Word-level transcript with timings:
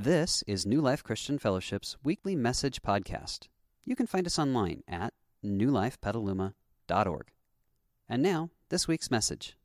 This 0.00 0.44
is 0.46 0.64
New 0.64 0.80
Life 0.80 1.02
Christian 1.02 1.40
Fellowship's 1.40 1.96
weekly 2.04 2.36
message 2.36 2.82
podcast. 2.82 3.48
You 3.84 3.96
can 3.96 4.06
find 4.06 4.28
us 4.28 4.38
online 4.38 4.84
at 4.86 5.12
newlifepetaluma.org. 5.44 7.26
And 8.08 8.22
now, 8.22 8.50
this 8.68 8.86
week's 8.86 9.10
message. 9.10 9.56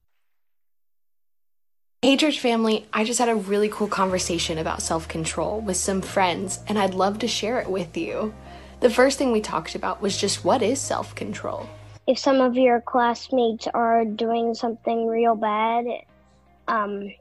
Hey, 2.02 2.18
church 2.18 2.40
family, 2.40 2.88
I 2.92 3.04
just 3.04 3.20
had 3.20 3.30
a 3.30 3.36
really 3.36 3.70
cool 3.70 3.88
conversation 3.88 4.58
about 4.58 4.82
self 4.82 5.08
control 5.08 5.62
with 5.62 5.78
some 5.78 6.02
friends, 6.02 6.62
and 6.68 6.80
I'd 6.80 6.96
love 6.96 7.20
to 7.20 7.28
share 7.28 7.60
it 7.60 7.70
with 7.70 7.96
you. 7.96 8.34
The 8.80 8.90
first 8.90 9.20
thing 9.20 9.32
we 9.32 9.40
talked 9.40 9.76
about 9.76 10.02
was 10.02 10.18
just 10.18 10.44
what 10.44 10.64
is 10.64 10.82
self 10.82 11.14
control? 11.14 11.70
If 12.08 12.18
some 12.18 12.42
of 12.42 12.56
your 12.56 12.82
classmates 12.82 13.68
are 13.68 14.04
doing 14.04 14.56
something 14.56 15.06
real 15.06 15.36
bad, 15.36 15.86
um, 16.68 17.12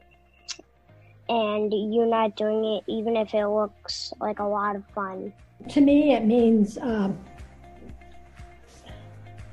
and 1.29 1.73
you're 1.93 2.05
not 2.05 2.35
doing 2.35 2.63
it, 2.65 2.83
even 2.87 3.15
if 3.15 3.33
it 3.33 3.47
looks 3.47 4.13
like 4.19 4.39
a 4.39 4.43
lot 4.43 4.75
of 4.75 4.83
fun. 4.93 5.33
To 5.69 5.81
me, 5.81 6.13
it 6.13 6.25
means 6.25 6.77
um, 6.77 7.17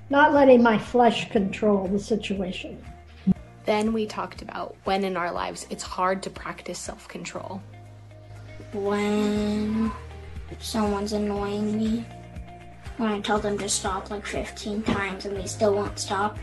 not 0.08 0.32
letting 0.32 0.62
my 0.62 0.78
flesh 0.78 1.30
control 1.30 1.86
the 1.86 1.98
situation. 1.98 2.82
Then 3.64 3.92
we 3.92 4.06
talked 4.06 4.42
about 4.42 4.76
when 4.84 5.04
in 5.04 5.16
our 5.16 5.32
lives 5.32 5.66
it's 5.70 5.82
hard 5.82 6.22
to 6.24 6.30
practice 6.30 6.78
self 6.78 7.06
control. 7.06 7.62
When 8.72 9.92
someone's 10.58 11.12
annoying 11.12 11.78
me, 11.78 12.04
when 12.96 13.10
I 13.10 13.20
tell 13.20 13.38
them 13.38 13.56
to 13.58 13.68
stop 13.68 14.10
like 14.10 14.26
15 14.26 14.82
times 14.82 15.24
and 15.24 15.36
they 15.36 15.46
still 15.46 15.74
won't 15.74 15.98
stop. 15.98 16.38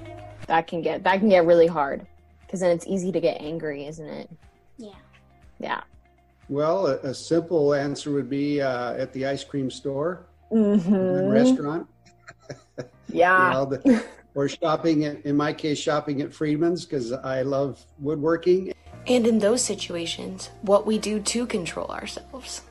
That 0.48 0.68
can 0.68 0.82
get 0.82 1.04
that 1.04 1.20
can 1.20 1.30
get 1.30 1.46
really 1.46 1.68
hard 1.68 2.08
because 2.46 2.62
then 2.62 2.72
it's 2.72 2.88
easy 2.88 3.12
to 3.12 3.20
get 3.20 3.42
angry, 3.42 3.86
isn't 3.86 4.08
it? 4.08 4.30
Yeah. 4.78 4.92
Yeah. 5.60 5.82
Well, 6.50 6.88
a, 6.88 6.96
a 7.00 7.14
simple 7.14 7.74
answer 7.74 8.12
would 8.12 8.30
be 8.30 8.62
uh, 8.62 8.94
at 8.94 9.12
the 9.14 9.26
ice 9.26 9.44
cream 9.44 9.70
store, 9.70 10.28
Mm-hmm. 10.52 11.28
restaurant, 11.28 11.88
Yeah. 13.10 13.48
you 13.48 13.54
know, 13.54 13.66
the, 13.66 14.04
or 14.34 14.48
shopping. 14.48 15.04
At, 15.04 15.26
in 15.26 15.36
my 15.36 15.52
case, 15.52 15.78
shopping 15.78 16.22
at 16.22 16.34
Friedman's 16.34 16.86
because 16.86 17.12
I 17.12 17.42
love 17.42 17.86
woodworking. 18.00 18.72
And 19.08 19.28
in 19.28 19.40
those 19.40 19.62
situations, 19.62 20.50
what 20.62 20.86
we 20.86 21.00
do 21.00 21.20
to 21.20 21.46
control 21.46 21.88
ourselves. 21.88 22.62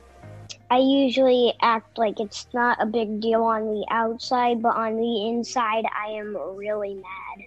I 0.71 0.79
usually 0.79 1.53
act 1.61 1.97
like 1.99 2.19
it's 2.19 2.47
not 2.53 2.81
a 2.81 2.85
big 2.87 3.21
deal 3.21 3.43
on 3.43 3.65
the 3.67 3.85
outside, 3.91 4.61
but 4.61 4.75
on 4.75 4.97
the 4.97 5.27
inside, 5.27 5.85
I 5.95 6.11
am 6.11 6.35
really 6.55 6.95
mad. 6.95 7.45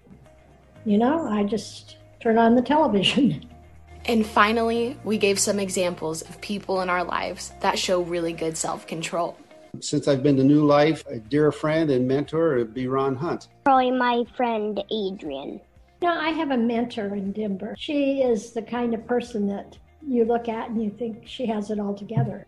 You 0.85 0.97
know, 0.99 1.27
I 1.27 1.43
just 1.43 1.97
turn 2.21 2.39
on 2.39 2.55
the 2.55 2.63
television. 2.63 3.45
And 4.07 4.27
finally, 4.27 4.97
we 5.05 5.19
gave 5.19 5.39
some 5.39 5.59
examples 5.59 6.23
of 6.23 6.41
people 6.41 6.81
in 6.81 6.89
our 6.89 7.05
lives 7.05 7.53
that 7.61 7.79
show 7.79 8.01
really 8.01 8.33
good 8.33 8.57
self 8.57 8.87
control. 8.87 9.37
Since 9.81 10.09
I've 10.09 10.23
been 10.23 10.37
to 10.37 10.45
New 10.45 10.65
Life, 10.65 11.05
a 11.07 11.19
dear 11.19 11.53
friend 11.53 11.91
and 11.91 12.09
mentor 12.09 12.57
would 12.57 12.75
be 12.75 12.89
Ron 12.89 13.15
Hunt. 13.15 13.49
Probably 13.65 13.93
my 13.93 14.25
friend 14.37 14.83
Adrian. 14.91 15.61
You 16.03 16.09
know, 16.09 16.19
I 16.19 16.31
have 16.31 16.51
a 16.51 16.57
mentor 16.57 17.15
in 17.15 17.33
Denver. 17.33 17.75
She 17.79 18.23
is 18.23 18.53
the 18.53 18.63
kind 18.63 18.95
of 18.95 19.07
person 19.07 19.47
that 19.49 19.77
you 20.07 20.25
look 20.25 20.49
at 20.49 20.71
and 20.71 20.83
you 20.83 20.91
think 20.91 21.27
she 21.27 21.47
has 21.47 21.71
it 21.71 21.79
all 21.79 21.95
together. 21.95 22.47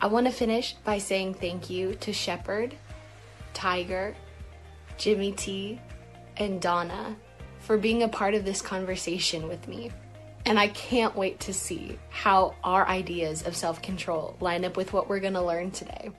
I 0.00 0.06
want 0.06 0.26
to 0.26 0.32
finish 0.32 0.74
by 0.84 0.98
saying 0.98 1.34
thank 1.34 1.70
you 1.70 1.94
to 1.96 2.12
Shepard, 2.12 2.74
Tiger, 3.52 4.16
Jimmy 4.96 5.32
T, 5.32 5.80
and 6.36 6.60
Donna 6.60 7.16
for 7.60 7.78
being 7.78 8.02
a 8.02 8.08
part 8.08 8.34
of 8.34 8.44
this 8.44 8.60
conversation 8.60 9.46
with 9.46 9.68
me. 9.68 9.90
And 10.46 10.58
I 10.58 10.68
can't 10.68 11.16
wait 11.16 11.40
to 11.40 11.54
see 11.54 11.98
how 12.10 12.54
our 12.62 12.86
ideas 12.86 13.42
of 13.42 13.56
self 13.56 13.80
control 13.80 14.36
line 14.40 14.64
up 14.64 14.76
with 14.76 14.92
what 14.92 15.08
we're 15.08 15.20
going 15.20 15.34
to 15.34 15.42
learn 15.42 15.70
today. 15.70 16.10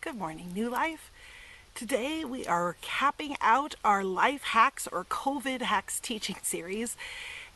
Good 0.00 0.16
morning, 0.16 0.52
New 0.54 0.70
Life. 0.70 1.10
Today 1.74 2.24
we 2.24 2.46
are 2.46 2.76
capping 2.82 3.36
out 3.40 3.74
our 3.84 4.04
life 4.04 4.44
hacks 4.44 4.86
or 4.86 5.04
COVID 5.04 5.62
hacks 5.62 5.98
teaching 5.98 6.36
series, 6.42 6.96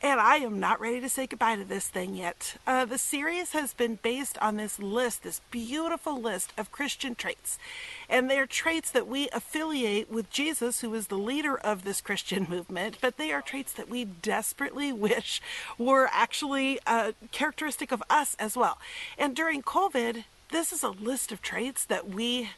and 0.01 0.21
I 0.21 0.37
am 0.37 0.61
not 0.61 0.81
ready 0.81 1.01
to 1.01 1.09
say 1.09 1.27
goodbye 1.27 1.57
to 1.57 1.65
this 1.65 1.89
thing 1.89 2.15
yet. 2.15 2.57
Uh, 2.67 2.85
the 2.85 2.99
series 2.99 3.53
has 3.53 3.75
been 3.75 3.99
based 4.01 4.39
on 4.39 4.57
this 4.57 4.79
list, 4.79 5.23
this 5.23 5.41
beautiful 5.51 6.21
list 6.21 6.53
of 6.57 6.71
Christian 6.71 7.15
traits, 7.15 7.59
and 8.09 8.31
they 8.31 8.39
are 8.39 8.47
traits 8.47 8.91
that 8.93 9.09
we 9.09 9.29
affiliate 9.31 10.11
with 10.11 10.31
Jesus, 10.31 10.81
who 10.81 10.95
is 10.95 11.09
the 11.09 11.19
leader 11.19 11.57
of 11.59 11.85
this 11.85 12.01
Christian 12.01 12.47
movement, 12.49 12.99
but 13.01 13.17
they 13.17 13.33
are 13.33 13.43
traits 13.43 13.73
that 13.73 13.89
we 13.89 14.05
desperately 14.05 14.93
wish 14.93 15.43
were 15.77 16.09
actually 16.13 16.79
uh, 16.87 17.13
characteristic 17.33 17.91
of 17.91 18.03
us 18.09 18.37
as 18.39 18.57
well. 18.57 18.79
And 19.17 19.35
during 19.35 19.63
COVID, 19.63 20.25
this 20.51 20.73
is 20.73 20.83
a 20.83 20.91
list 20.91 21.33
of 21.33 21.43
traits 21.43 21.85
that 21.85 22.09
we 22.09 22.51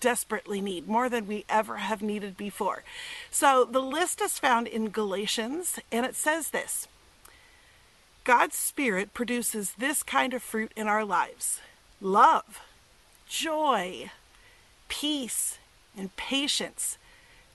desperately 0.00 0.60
need 0.60 0.88
more 0.88 1.08
than 1.08 1.26
we 1.26 1.44
ever 1.48 1.76
have 1.76 2.02
needed 2.02 2.36
before. 2.36 2.82
So 3.30 3.64
the 3.64 3.80
list 3.80 4.20
is 4.20 4.38
found 4.38 4.66
in 4.66 4.90
Galatians 4.90 5.78
and 5.90 6.06
it 6.06 6.14
says 6.14 6.50
this 6.50 6.88
God's 8.24 8.56
Spirit 8.56 9.14
produces 9.14 9.74
this 9.78 10.02
kind 10.02 10.34
of 10.34 10.42
fruit 10.42 10.72
in 10.76 10.88
our 10.88 11.04
lives 11.04 11.60
love, 12.00 12.60
joy, 13.28 14.10
peace, 14.88 15.58
and 15.96 16.14
patience, 16.16 16.98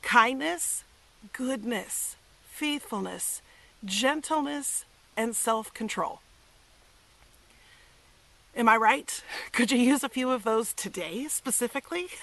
kindness, 0.02 0.84
goodness, 1.34 2.16
faithfulness, 2.50 3.42
gentleness, 3.84 4.86
and 5.18 5.36
self 5.36 5.74
control. 5.74 6.22
Am 8.56 8.68
I 8.68 8.76
right? 8.78 9.24
Could 9.52 9.72
you 9.72 9.78
use 9.78 10.04
a 10.04 10.10
few 10.10 10.30
of 10.32 10.44
those 10.44 10.74
today 10.74 11.28
specifically? 11.30 12.08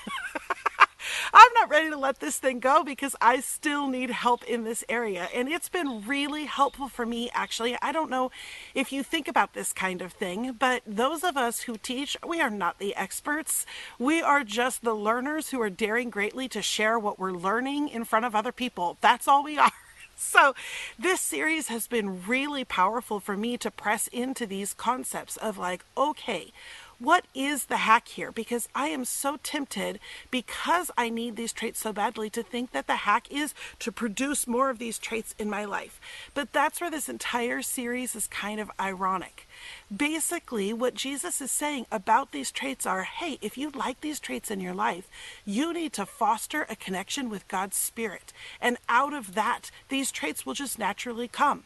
I'm 1.32 1.52
not 1.54 1.70
ready 1.70 1.90
to 1.90 1.96
let 1.96 2.20
this 2.20 2.38
thing 2.38 2.60
go 2.60 2.82
because 2.82 3.14
I 3.20 3.40
still 3.40 3.88
need 3.88 4.10
help 4.10 4.44
in 4.44 4.64
this 4.64 4.84
area. 4.88 5.28
And 5.34 5.48
it's 5.48 5.68
been 5.68 6.02
really 6.06 6.44
helpful 6.44 6.88
for 6.88 7.06
me, 7.06 7.30
actually. 7.32 7.76
I 7.80 7.92
don't 7.92 8.10
know 8.10 8.30
if 8.74 8.92
you 8.92 9.02
think 9.02 9.28
about 9.28 9.54
this 9.54 9.72
kind 9.72 10.02
of 10.02 10.12
thing, 10.12 10.52
but 10.58 10.82
those 10.86 11.24
of 11.24 11.36
us 11.36 11.62
who 11.62 11.76
teach, 11.76 12.16
we 12.26 12.40
are 12.40 12.50
not 12.50 12.78
the 12.78 12.94
experts. 12.96 13.64
We 13.98 14.20
are 14.20 14.44
just 14.44 14.82
the 14.82 14.94
learners 14.94 15.50
who 15.50 15.60
are 15.62 15.70
daring 15.70 16.10
greatly 16.10 16.48
to 16.48 16.62
share 16.62 16.98
what 16.98 17.18
we're 17.18 17.32
learning 17.32 17.88
in 17.88 18.04
front 18.04 18.24
of 18.24 18.34
other 18.34 18.52
people. 18.52 18.98
That's 19.00 19.28
all 19.28 19.44
we 19.44 19.56
are. 19.58 19.72
So, 20.20 20.52
this 20.98 21.20
series 21.20 21.68
has 21.68 21.86
been 21.86 22.26
really 22.26 22.64
powerful 22.64 23.20
for 23.20 23.36
me 23.36 23.56
to 23.58 23.70
press 23.70 24.08
into 24.08 24.46
these 24.46 24.74
concepts 24.74 25.36
of 25.36 25.56
like, 25.56 25.84
okay, 25.96 26.52
what 26.98 27.26
is 27.34 27.66
the 27.66 27.78
hack 27.78 28.08
here? 28.08 28.32
Because 28.32 28.68
I 28.74 28.88
am 28.88 29.04
so 29.04 29.38
tempted, 29.42 30.00
because 30.30 30.90
I 30.96 31.10
need 31.10 31.36
these 31.36 31.52
traits 31.52 31.80
so 31.80 31.92
badly, 31.92 32.28
to 32.30 32.42
think 32.42 32.72
that 32.72 32.86
the 32.86 32.96
hack 32.96 33.30
is 33.30 33.54
to 33.78 33.92
produce 33.92 34.46
more 34.46 34.68
of 34.70 34.78
these 34.78 34.98
traits 34.98 35.34
in 35.38 35.48
my 35.48 35.64
life. 35.64 36.00
But 36.34 36.52
that's 36.52 36.80
where 36.80 36.90
this 36.90 37.08
entire 37.08 37.62
series 37.62 38.16
is 38.16 38.26
kind 38.26 38.58
of 38.58 38.70
ironic. 38.80 39.46
Basically, 39.94 40.72
what 40.72 40.94
Jesus 40.94 41.40
is 41.40 41.50
saying 41.50 41.86
about 41.92 42.32
these 42.32 42.50
traits 42.50 42.86
are 42.86 43.04
hey, 43.04 43.38
if 43.40 43.56
you 43.56 43.70
like 43.70 44.00
these 44.00 44.20
traits 44.20 44.50
in 44.50 44.60
your 44.60 44.74
life, 44.74 45.08
you 45.44 45.72
need 45.72 45.92
to 45.94 46.06
foster 46.06 46.66
a 46.68 46.76
connection 46.76 47.30
with 47.30 47.48
God's 47.48 47.76
Spirit. 47.76 48.32
And 48.60 48.76
out 48.88 49.12
of 49.12 49.34
that, 49.34 49.70
these 49.88 50.10
traits 50.10 50.44
will 50.44 50.54
just 50.54 50.78
naturally 50.78 51.28
come. 51.28 51.64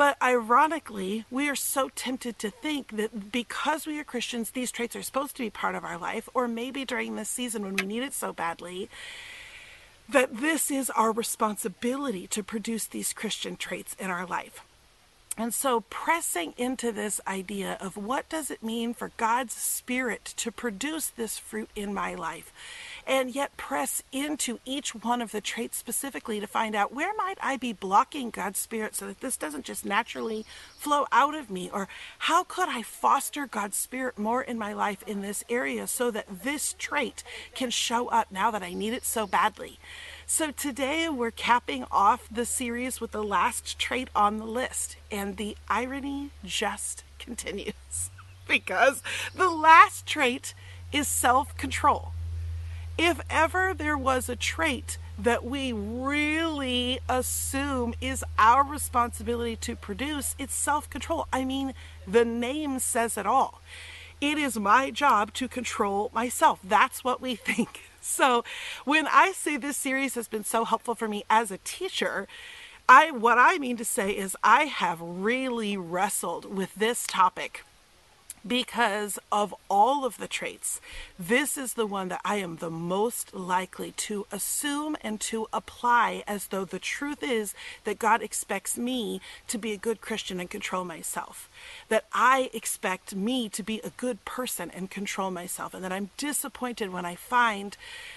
But 0.00 0.16
ironically, 0.22 1.26
we 1.30 1.50
are 1.50 1.54
so 1.54 1.90
tempted 1.94 2.38
to 2.38 2.50
think 2.50 2.96
that 2.96 3.30
because 3.30 3.86
we 3.86 4.00
are 4.00 4.02
Christians, 4.02 4.52
these 4.52 4.72
traits 4.72 4.96
are 4.96 5.02
supposed 5.02 5.36
to 5.36 5.42
be 5.42 5.50
part 5.50 5.74
of 5.74 5.84
our 5.84 5.98
life, 5.98 6.26
or 6.32 6.48
maybe 6.48 6.86
during 6.86 7.16
this 7.16 7.28
season 7.28 7.64
when 7.64 7.76
we 7.76 7.84
need 7.84 8.02
it 8.02 8.14
so 8.14 8.32
badly, 8.32 8.88
that 10.08 10.38
this 10.38 10.70
is 10.70 10.88
our 10.88 11.12
responsibility 11.12 12.26
to 12.28 12.42
produce 12.42 12.86
these 12.86 13.12
Christian 13.12 13.56
traits 13.56 13.94
in 14.00 14.08
our 14.08 14.24
life. 14.24 14.62
And 15.40 15.54
so 15.54 15.84
pressing 15.88 16.52
into 16.58 16.92
this 16.92 17.18
idea 17.26 17.78
of 17.80 17.96
what 17.96 18.28
does 18.28 18.50
it 18.50 18.62
mean 18.62 18.92
for 18.92 19.10
God's 19.16 19.54
spirit 19.54 20.22
to 20.36 20.52
produce 20.52 21.06
this 21.06 21.38
fruit 21.38 21.70
in 21.74 21.94
my 21.94 22.14
life 22.14 22.52
and 23.06 23.34
yet 23.34 23.56
press 23.56 24.02
into 24.12 24.58
each 24.66 24.94
one 24.94 25.22
of 25.22 25.32
the 25.32 25.40
traits 25.40 25.78
specifically 25.78 26.40
to 26.40 26.46
find 26.46 26.74
out 26.74 26.92
where 26.92 27.14
might 27.16 27.38
I 27.40 27.56
be 27.56 27.72
blocking 27.72 28.28
God's 28.28 28.58
spirit 28.58 28.94
so 28.94 29.06
that 29.06 29.22
this 29.22 29.38
doesn't 29.38 29.64
just 29.64 29.86
naturally 29.86 30.44
flow 30.76 31.06
out 31.10 31.34
of 31.34 31.48
me 31.48 31.70
or 31.72 31.88
how 32.18 32.44
could 32.44 32.68
I 32.68 32.82
foster 32.82 33.46
God's 33.46 33.78
spirit 33.78 34.18
more 34.18 34.42
in 34.42 34.58
my 34.58 34.74
life 34.74 35.02
in 35.06 35.22
this 35.22 35.42
area 35.48 35.86
so 35.86 36.10
that 36.10 36.42
this 36.42 36.74
trait 36.78 37.24
can 37.54 37.70
show 37.70 38.08
up 38.08 38.30
now 38.30 38.50
that 38.50 38.62
I 38.62 38.74
need 38.74 38.92
it 38.92 39.06
so 39.06 39.26
badly. 39.26 39.78
So 40.32 40.52
today 40.52 41.08
we're 41.08 41.32
capping 41.32 41.84
off 41.90 42.28
the 42.30 42.46
series 42.46 43.00
with 43.00 43.10
the 43.10 43.22
last 43.22 43.80
trait 43.80 44.08
on 44.14 44.38
the 44.38 44.44
list, 44.44 44.96
and 45.10 45.36
the 45.36 45.56
irony 45.68 46.30
just 46.44 47.02
continues 47.18 48.10
because 48.48 49.02
the 49.34 49.50
last 49.50 50.06
trait 50.06 50.54
is 50.92 51.08
self 51.08 51.56
control. 51.56 52.12
If 52.96 53.20
ever 53.28 53.74
there 53.74 53.98
was 53.98 54.28
a 54.28 54.36
trait 54.36 54.98
that 55.18 55.44
we 55.44 55.72
really 55.72 57.00
assume 57.08 57.94
is 58.00 58.24
our 58.38 58.62
responsibility 58.64 59.56
to 59.56 59.74
produce, 59.74 60.36
it's 60.38 60.54
self 60.54 60.88
control. 60.88 61.26
I 61.32 61.44
mean, 61.44 61.74
the 62.06 62.24
name 62.24 62.78
says 62.78 63.18
it 63.18 63.26
all. 63.26 63.60
It 64.20 64.38
is 64.38 64.56
my 64.56 64.92
job 64.92 65.34
to 65.34 65.48
control 65.48 66.08
myself. 66.14 66.60
That's 66.62 67.02
what 67.02 67.20
we 67.20 67.34
think. 67.50 67.89
So, 68.10 68.44
when 68.84 69.06
I 69.06 69.32
say 69.32 69.56
this 69.56 69.76
series 69.76 70.14
has 70.14 70.26
been 70.26 70.44
so 70.44 70.64
helpful 70.64 70.94
for 70.94 71.08
me 71.08 71.24
as 71.30 71.50
a 71.50 71.58
teacher, 71.58 72.26
I 72.88 73.12
what 73.12 73.38
I 73.38 73.58
mean 73.58 73.76
to 73.76 73.84
say 73.84 74.10
is 74.10 74.36
I 74.42 74.64
have 74.64 74.98
really 75.00 75.76
wrestled 75.76 76.44
with 76.44 76.74
this 76.74 77.06
topic 77.06 77.64
because 78.46 79.18
of 79.30 79.54
all 79.68 80.04
of 80.04 80.18
the 80.18 80.28
traits, 80.28 80.80
this 81.18 81.58
is 81.58 81.74
the 81.74 81.86
one 81.86 82.08
that 82.08 82.20
I 82.24 82.36
am 82.36 82.56
the 82.56 82.70
most 82.70 83.34
likely 83.34 83.92
to 83.92 84.26
assume 84.32 84.96
and 85.02 85.20
to 85.22 85.46
apply 85.52 86.22
as 86.26 86.46
though 86.46 86.64
the 86.64 86.78
truth 86.78 87.22
is 87.22 87.54
that 87.84 87.98
God 87.98 88.22
expects 88.22 88.78
me 88.78 89.20
to 89.48 89.58
be 89.58 89.72
a 89.72 89.78
good 89.78 90.00
Christian 90.00 90.40
and 90.40 90.48
control 90.48 90.84
myself. 90.84 91.50
That 91.88 92.04
I 92.12 92.50
expect 92.52 93.14
me 93.14 93.48
to 93.50 93.62
be 93.62 93.80
a 93.80 93.90
good 93.90 94.24
person 94.24 94.70
and 94.70 94.90
control 94.90 95.30
myself. 95.30 95.74
And 95.74 95.84
that 95.84 95.92
I'm 95.92 96.10
disappointed 96.16 96.92
when 96.92 97.04
I 97.04 97.14
find 97.14 97.76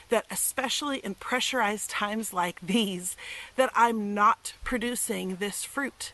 that, 0.09 0.25
especially 0.31 0.99
in 0.99 1.15
pressurized 1.15 1.89
times 1.89 2.33
like 2.33 2.59
these, 2.61 3.15
that 3.55 3.71
I'm 3.75 4.13
not 4.13 4.53
producing 4.63 5.35
this 5.35 5.63
fruit. 5.63 6.13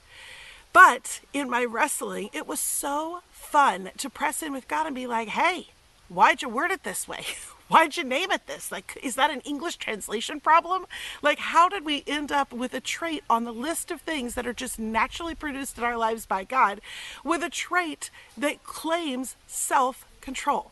But 0.73 1.21
in 1.33 1.49
my 1.49 1.65
wrestling, 1.65 2.29
it 2.33 2.47
was 2.47 2.59
so 2.59 3.21
fun 3.31 3.91
to 3.97 4.09
press 4.09 4.43
in 4.43 4.53
with 4.53 4.67
God 4.67 4.85
and 4.85 4.95
be 4.95 5.07
like, 5.07 5.29
hey, 5.29 5.69
why'd 6.07 6.41
you 6.41 6.49
word 6.49 6.71
it 6.71 6.83
this 6.83 7.07
way? 7.07 7.25
Why'd 7.69 7.97
you 7.97 8.03
name 8.03 8.31
it 8.31 8.47
this? 8.47 8.71
Like, 8.71 8.97
is 9.03 9.13
that 9.13 9.29
an 9.29 9.41
English 9.41 9.75
translation 9.75 10.39
problem? 10.39 10.87
Like, 11.21 11.37
how 11.37 11.69
did 11.69 11.85
we 11.85 12.03
end 12.07 12.31
up 12.31 12.51
with 12.51 12.73
a 12.73 12.81
trait 12.81 13.23
on 13.29 13.43
the 13.43 13.53
list 13.53 13.91
of 13.91 14.01
things 14.01 14.33
that 14.33 14.47
are 14.47 14.53
just 14.53 14.79
naturally 14.79 15.35
produced 15.35 15.77
in 15.77 15.83
our 15.83 15.95
lives 15.95 16.25
by 16.25 16.45
God 16.45 16.81
with 17.23 17.43
a 17.43 17.49
trait 17.49 18.09
that 18.35 18.63
claims 18.63 19.35
self 19.45 20.03
control? 20.19 20.71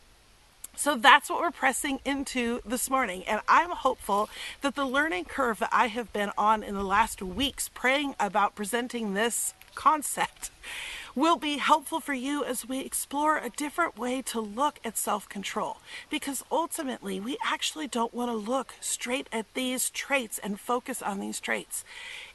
So 0.75 0.95
that's 0.95 1.29
what 1.29 1.41
we're 1.41 1.51
pressing 1.51 1.99
into 2.03 2.61
this 2.65 2.89
morning. 2.89 3.23
And 3.27 3.41
I'm 3.47 3.71
hopeful 3.71 4.29
that 4.61 4.73
the 4.73 4.85
learning 4.85 5.25
curve 5.25 5.59
that 5.59 5.69
I 5.71 5.87
have 5.87 6.11
been 6.13 6.31
on 6.35 6.63
in 6.63 6.73
the 6.73 6.83
last 6.83 7.21
weeks 7.21 7.69
praying 7.69 8.15
about 8.19 8.55
presenting 8.55 9.13
this 9.13 9.53
concept 9.77 10.49
will 11.17 11.35
be 11.35 11.57
helpful 11.57 11.99
for 11.99 12.13
you 12.13 12.43
as 12.43 12.69
we 12.69 12.79
explore 12.79 13.39
a 13.39 13.49
different 13.49 13.97
way 13.97 14.21
to 14.21 14.39
look 14.39 14.79
at 14.85 14.95
self 14.95 15.27
control. 15.27 15.77
Because 16.11 16.43
ultimately, 16.51 17.19
we 17.19 17.37
actually 17.43 17.87
don't 17.87 18.13
want 18.13 18.29
to 18.29 18.37
look 18.37 18.75
straight 18.79 19.27
at 19.33 19.51
these 19.55 19.89
traits 19.89 20.37
and 20.37 20.59
focus 20.59 21.01
on 21.01 21.19
these 21.19 21.39
traits. 21.39 21.83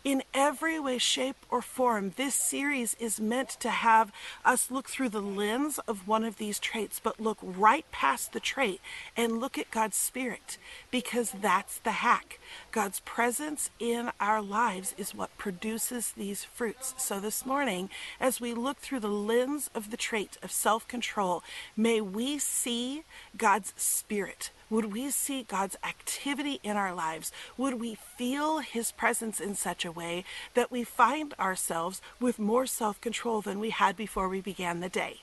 In 0.03 0.25
every 0.35 0.81
way, 0.81 0.99
shape, 0.99 1.37
or 1.49 1.63
form, 1.63 2.15
this 2.17 2.35
series 2.35 2.97
is 2.99 3.21
meant 3.21 3.51
to 3.61 3.71
have 3.71 4.11
us 4.45 4.69
look 4.69 4.89
through 4.89 5.11
the 5.11 5.23
lens 5.23 5.79
of 5.87 6.09
one 6.09 6.25
of 6.25 6.39
these 6.39 6.59
traits, 6.59 7.01
but 7.01 7.21
look 7.21 7.39
right 7.41 7.85
past 7.93 8.33
the 8.33 8.41
trait 8.41 8.81
and 9.17 9.39
look 9.39 9.57
at 9.57 9.71
God's 9.71 9.97
Spirit, 9.97 10.59
because 10.91 11.31
that's 11.41 11.79
the 11.79 11.93
hack. 11.93 12.41
God's 12.73 12.99
presence 13.01 13.71
in 13.79 14.11
our 14.19 14.43
lives 14.43 14.93
is 14.99 15.15
what 15.15 15.39
produces 15.39 16.13
these 16.17 16.43
fruits. 16.43 16.95
So 16.99 17.21
this 17.21 17.47
morning, 17.47 17.89
as 18.19 18.41
we 18.41 18.55
look 18.55 18.72
through 18.79 19.01
the 19.01 19.09
lens 19.09 19.71
of 19.75 19.91
the 19.91 19.97
trait 19.97 20.39
of 20.43 20.53
self 20.53 20.87
control, 20.89 21.43
may 21.77 22.01
we 22.01 22.39
see 22.39 23.05
God's 23.37 23.73
Spirit 23.77 24.51
would 24.73 24.91
we 24.91 25.11
see 25.11 25.43
God's 25.43 25.77
activity 25.85 26.59
in 26.63 26.79
our 26.79 26.95
lives? 26.95 27.31
Would 27.59 27.79
we 27.79 27.95
feel 27.95 28.61
His 28.61 28.91
presence 28.91 29.39
in 29.39 29.55
such 29.55 29.85
a 29.85 29.93
way 29.93 30.25
that 30.55 30.71
we 30.71 30.83
find 30.83 31.35
ourselves 31.39 32.01
with 32.19 32.39
more 32.39 32.65
self 32.65 32.99
control 32.99 33.43
than 33.43 33.61
we 33.61 33.69
had 33.69 33.99
before 33.99 34.31
we 34.31 34.41
began 34.41 34.81
the 34.81 34.89
day? 34.89 35.21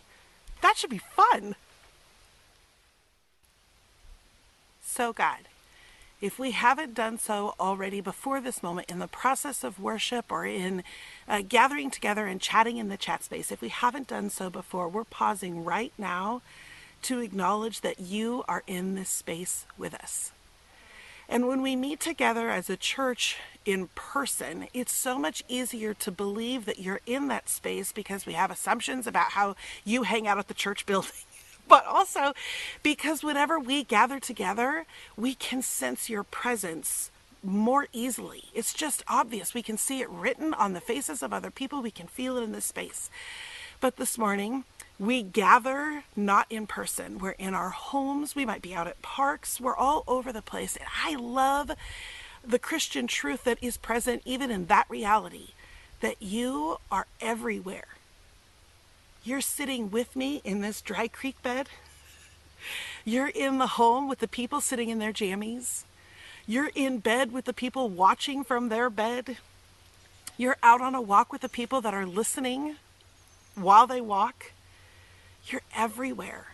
That 0.61 0.77
should 0.77 0.91
be 0.91 0.99
fun. 0.99 1.55
So, 4.83 5.13
God, 5.13 5.48
if 6.21 6.38
we 6.38 6.51
haven't 6.51 6.94
done 6.94 7.18
so 7.18 7.56
already 7.60 8.01
before 8.01 8.42
this 8.42 8.62
moment 8.62 8.89
in 8.89 9.00
the 9.00 9.07
process 9.07 9.63
of 9.63 9.80
worship 9.80 10.31
or 10.31 10.45
in 10.45 10.83
uh, 11.27 11.42
gathering 11.48 11.89
together 11.89 12.25
and 12.25 12.42
chatting 12.42 12.77
in 12.77 12.89
the 12.89 12.98
chat 12.98 13.24
space, 13.24 13.51
if 13.51 13.62
we 13.62 13.69
haven't 13.69 14.07
done 14.07 14.30
so 14.30 14.50
before, 14.50 14.89
we're 14.89 15.06
pausing 15.06 15.63
right 15.63 15.94
now 15.98 16.42
to 17.04 17.19
acknowledge 17.19 17.81
that 17.81 18.00
you 18.00 18.44
are 18.48 18.63
in 18.68 18.95
this 18.95 19.10
space 19.10 19.66
with 19.77 19.94
us. 19.94 20.31
And 21.30 21.48
when 21.48 21.62
we 21.62 21.75
meet 21.75 22.00
together 22.00 22.50
as 22.50 22.69
a 22.69 22.75
church 22.75 23.38
in 23.63 23.89
person, 23.94 24.68
it's 24.74 24.92
so 24.92 25.19
much 25.19 25.44
easier 25.48 25.94
to 25.94 26.12
believe 26.12 26.66
that 26.66 26.80
you're 26.80 27.01
in 27.06 27.27
that 27.27 27.48
space 27.50 27.92
because 27.92 28.25
we 28.25 28.33
have 28.33 28.50
assumptions 28.50 29.06
about 29.06 29.31
how 29.31 29.56
you 29.86 30.04
hang 30.04 30.27
out 30.27 30.39
at 30.39 30.48
the 30.48 30.56
church 30.56 30.86
building. 30.88 31.12
But 31.69 31.86
also 31.86 32.33
because 32.83 33.24
whenever 33.24 33.60
we 33.60 33.83
gather 33.83 34.19
together, 34.19 34.86
we 35.16 35.36
can 35.36 35.62
sense 35.62 36.10
your 36.10 36.24
presence 36.24 37.12
more 37.44 37.88
easily. 37.94 38.45
It's 38.54 38.74
just 38.74 39.04
obvious. 39.07 39.54
We 39.54 39.62
can 39.62 39.77
see 39.77 40.01
it 40.01 40.10
written 40.10 40.54
on 40.54 40.74
the 40.74 40.81
faces 40.81 41.24
of 41.24 41.31
other 41.31 41.51
people, 41.51 41.81
we 41.81 41.92
can 41.92 42.07
feel 42.07 42.38
it 42.38 42.44
in 42.44 42.51
the 42.51 42.60
space. 42.60 43.10
But 43.80 43.95
this 43.95 44.18
morning, 44.18 44.66
we 45.00 45.24
gather 45.24 46.04
not 46.16 46.48
in 46.50 46.68
person. 46.68 47.19
We're 47.19 47.31
in 47.31 47.54
our 47.54 47.69
homes. 47.69 48.36
We 48.36 48.45
might 48.45 48.62
be 48.62 48.75
out 48.75 48.88
at 48.88 49.01
parks. 49.01 49.62
We're 49.62 49.77
all 49.77 50.04
over 50.06 50.33
the 50.33 50.42
place. 50.42 50.75
And 50.75 50.89
I 51.06 51.16
love 51.16 51.71
the 52.45 52.60
Christian 52.60 53.07
truth 53.07 53.45
that 53.45 53.57
is 53.62 53.77
present 53.77 54.21
even 54.25 54.51
in 54.51 54.66
that 54.66 54.89
reality 54.89 55.50
that 56.01 56.21
you 56.21 56.77
are 56.92 57.07
everywhere. 57.21 57.98
You're 59.24 59.42
sitting 59.42 59.92
with 59.92 60.16
me 60.16 60.42
in 60.44 60.62
this 60.62 60.81
dry 60.81 61.07
creek 61.07 61.42
bed. 61.44 61.69
You're 63.04 63.27
in 63.27 63.57
the 63.57 63.68
home 63.68 64.07
with 64.07 64.19
the 64.19 64.27
people 64.27 64.62
sitting 64.62 64.89
in 64.89 65.00
their 65.00 65.13
jammies. 65.13 65.83
You're 66.48 66.71
in 66.74 67.00
bed 67.00 67.31
with 67.31 67.45
the 67.45 67.54
people 67.54 67.89
watching 67.89 68.44
from 68.44 68.69
their 68.69 68.89
bed. 68.89 69.38
You're 70.38 70.57
out 70.63 70.81
on 70.81 70.95
a 70.95 71.01
walk 71.01 71.31
with 71.31 71.42
the 71.42 71.50
people 71.50 71.81
that 71.81 71.94
are 71.94 72.06
listening 72.06 72.77
while 73.56 73.88
they 73.88 74.01
walk. 74.01 74.54
You're 75.48 75.62
everywhere. 75.75 76.48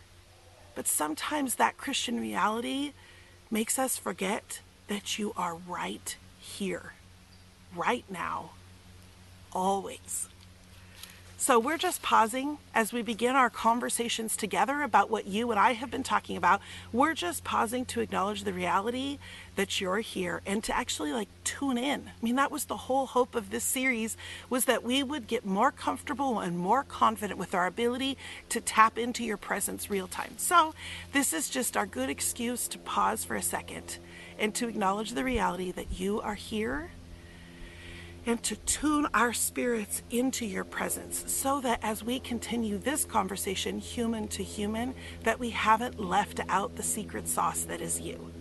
But 0.74 0.88
sometimes 0.88 1.56
that 1.56 1.78
Christian 1.78 2.20
reality 2.20 2.94
makes 3.52 3.78
us 3.78 3.96
forget 3.96 4.60
that 4.88 5.18
you 5.18 5.34
are 5.38 5.56
right 5.56 6.16
here, 6.40 6.94
right 7.76 8.06
now, 8.10 8.52
always. 9.54 10.28
So 11.45 11.59
we're 11.59 11.77
just 11.77 12.01
pausing 12.01 12.57
as 12.73 12.92
we 12.92 13.04
begin 13.04 13.35
our 13.35 13.52
conversations 13.52 14.35
together 14.35 14.81
about 14.81 15.11
what 15.11 15.28
you 15.28 15.52
and 15.52 15.59
I 15.59 15.73
have 15.73 15.92
been 15.92 16.02
talking 16.02 16.37
about. 16.37 16.59
We're 16.92 17.14
just 17.14 17.44
pausing 17.44 17.85
to 17.85 18.02
acknowledge 18.02 18.45
the 18.45 18.52
reality 18.52 19.19
that 19.56 19.80
you're 19.80 19.99
here 19.99 20.42
and 20.47 20.64
to 20.64 20.75
actually 20.75 21.14
like 21.14 21.28
tune 21.44 21.78
in. 21.78 22.07
I 22.07 22.25
mean, 22.25 22.37
that 22.37 22.49
was 22.49 22.66
the 22.66 22.75
whole 22.75 23.06
hope 23.06 23.35
of 23.35 23.52
this 23.52 23.64
series 23.64 24.18
was 24.49 24.66
that 24.66 24.81
we 24.81 25.04
would 25.04 25.28
get 25.28 25.45
more 25.45 25.71
comfortable 25.71 26.40
and 26.40 26.57
more 26.57 26.83
confident 26.83 27.37
with 27.37 27.54
our 27.54 27.68
ability 27.68 28.18
to 28.49 28.59
tap 28.59 28.97
into 28.97 29.23
your 29.23 29.37
presence 29.37 29.87
real 29.87 30.07
time. 30.07 30.33
So, 30.37 30.73
this 31.14 31.31
is 31.31 31.47
just 31.47 31.78
our 31.78 31.85
good 31.85 32.09
excuse 32.09 32.68
to 32.69 32.80
pause 32.80 33.23
for 33.23 33.35
a 33.35 33.44
second 33.44 33.99
and 34.40 34.56
to 34.56 34.68
acknowledge 34.68 35.11
the 35.11 35.23
reality 35.23 35.71
that 35.73 35.99
you 35.99 36.21
are 36.21 36.33
here 36.33 36.90
and 38.26 38.42
to 38.44 38.56
tune 38.58 39.08
our 39.14 39.34
spirits 39.34 40.02
into 40.10 40.46
your 40.46 40.64
presence 40.64 41.24
so 41.28 41.62
that 41.62 41.80
as 41.84 42.04
we 42.04 42.20
continue 42.20 42.78
this 42.78 43.06
conversation 43.06 43.80
human 43.80 44.28
to 44.28 44.44
human 44.44 44.94
that 45.24 45.40
we 45.40 45.52
haven't 45.52 46.00
left 46.00 46.40
out 46.50 46.76
the 46.76 46.84
secret 46.84 47.28
sauce 47.28 47.64
that 47.64 47.82
is 47.82 48.02
you. 48.02 48.32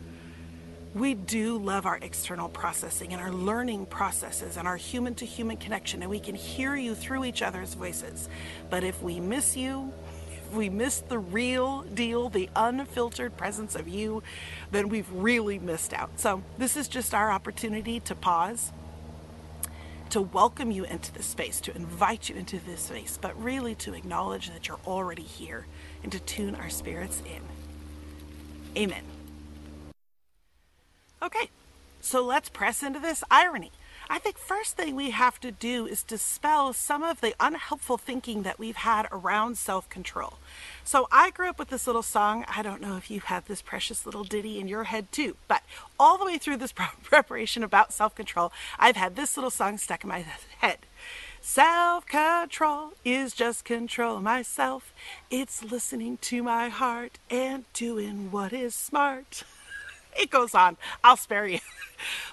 We 0.95 1.14
do 1.14 1.59
love 1.59 1.87
our 1.87 1.99
external 1.99 2.49
processing 2.49 3.12
and 3.12 3.21
our 3.21 3.33
learning 3.33 3.87
processes 3.87 4.57
and 4.57 4.67
our 4.67 4.76
human 4.76 5.14
to 5.17 5.26
human 5.26 5.57
connection 5.57 6.03
and 6.03 6.11
we 6.11 6.21
can 6.21 6.35
hear 6.35 6.76
you 6.76 6.95
through 6.95 7.25
each 7.25 7.43
other's 7.43 7.75
voices. 7.75 8.29
But 8.71 8.85
if 8.85 9.03
we 9.03 9.21
miss 9.21 9.57
you 9.57 9.93
if 10.33 10.55
we 10.55 10.71
miss 10.71 11.00
the 11.00 11.19
real 11.19 11.83
deal 11.83 12.31
the 12.31 12.49
unfiltered 12.57 13.37
presence 13.37 13.75
of 13.75 13.87
you 13.88 14.23
then 14.71 14.88
we've 14.88 15.11
really 15.12 15.59
missed 15.59 15.93
out. 15.93 16.11
So 16.19 16.43
this 16.57 16.76
is 16.76 16.88
just 16.88 17.12
our 17.12 17.31
opportunity 17.31 18.00
to 18.00 18.14
pause 18.14 18.73
to 20.14 20.23
welcome 20.23 20.71
you 20.71 20.85
into 20.85 21.12
this 21.12 21.26
space, 21.26 21.61
to 21.61 21.75
invite 21.75 22.28
you 22.28 22.37
into 22.37 22.61
this 22.61 22.83
space, 22.83 23.18
but 23.21 23.37
really 23.42 23.75
to 23.75 23.94
acknowledge 23.94 24.49
that 24.49 24.68
you're 24.68 24.78
already 24.87 25.25
here 25.25 25.66
and 26.04 26.12
to 26.12 26.21
tune 26.21 26.54
our 26.54 26.71
spirits 26.71 27.21
in. 27.26 28.80
Amen. 28.80 29.02
Okay, 31.21 31.50
so 32.00 32.25
let's 32.25 32.49
press 32.49 32.80
into 32.85 33.00
this 33.00 33.25
irony. 33.28 33.73
I 34.08 34.18
think 34.18 34.38
first 34.38 34.76
thing 34.76 34.94
we 34.94 35.11
have 35.11 35.40
to 35.40 35.50
do 35.50 35.87
is 35.87 36.02
dispel 36.02 36.73
some 36.73 37.02
of 37.02 37.20
the 37.20 37.34
unhelpful 37.40 37.99
thinking 37.99 38.42
that 38.42 38.58
we've 38.58 38.76
had 38.76 39.08
around 39.11 39.56
self-control. 39.56 40.34
So 40.84 41.08
I 41.11 41.30
grew 41.30 41.49
up 41.49 41.58
with 41.58 41.68
this 41.68 41.87
little 41.87 42.02
song. 42.02 42.44
I 42.46 42.62
don't 42.62 42.82
know 42.82 42.96
if 42.96 43.11
you 43.11 43.20
have 43.20 43.46
this 43.46 43.62
precious 43.62 44.04
little 44.04 44.25
ditty 44.25 44.61
in 44.61 44.68
your 44.68 44.84
head 44.84 45.11
too, 45.11 45.37
but 45.49 45.62
all 45.99 46.18
the 46.18 46.26
way 46.26 46.38
through 46.38 46.58
this 46.58 46.73
preparation 47.02 47.62
about 47.62 47.92
self-control, 47.92 48.52
I've 48.78 48.96
had 48.96 49.16
this 49.16 49.37
little 49.37 49.50
song 49.50 49.78
stuck 49.78 50.04
in 50.04 50.08
my 50.08 50.25
head. 50.58 50.78
Self 51.40 52.06
control 52.06 52.94
is 53.04 53.34
just 53.34 53.64
control 53.64 54.20
myself. 54.20 54.94
It's 55.30 55.62
listening 55.62 56.18
to 56.23 56.42
my 56.42 56.68
heart 56.68 57.18
and 57.30 57.64
doing 57.73 58.30
what 58.30 58.52
is 58.52 58.75
smart. 58.75 59.44
It 60.16 60.30
goes 60.30 60.54
on. 60.54 60.76
I'll 61.02 61.16
spare 61.16 61.47
you. 61.47 61.61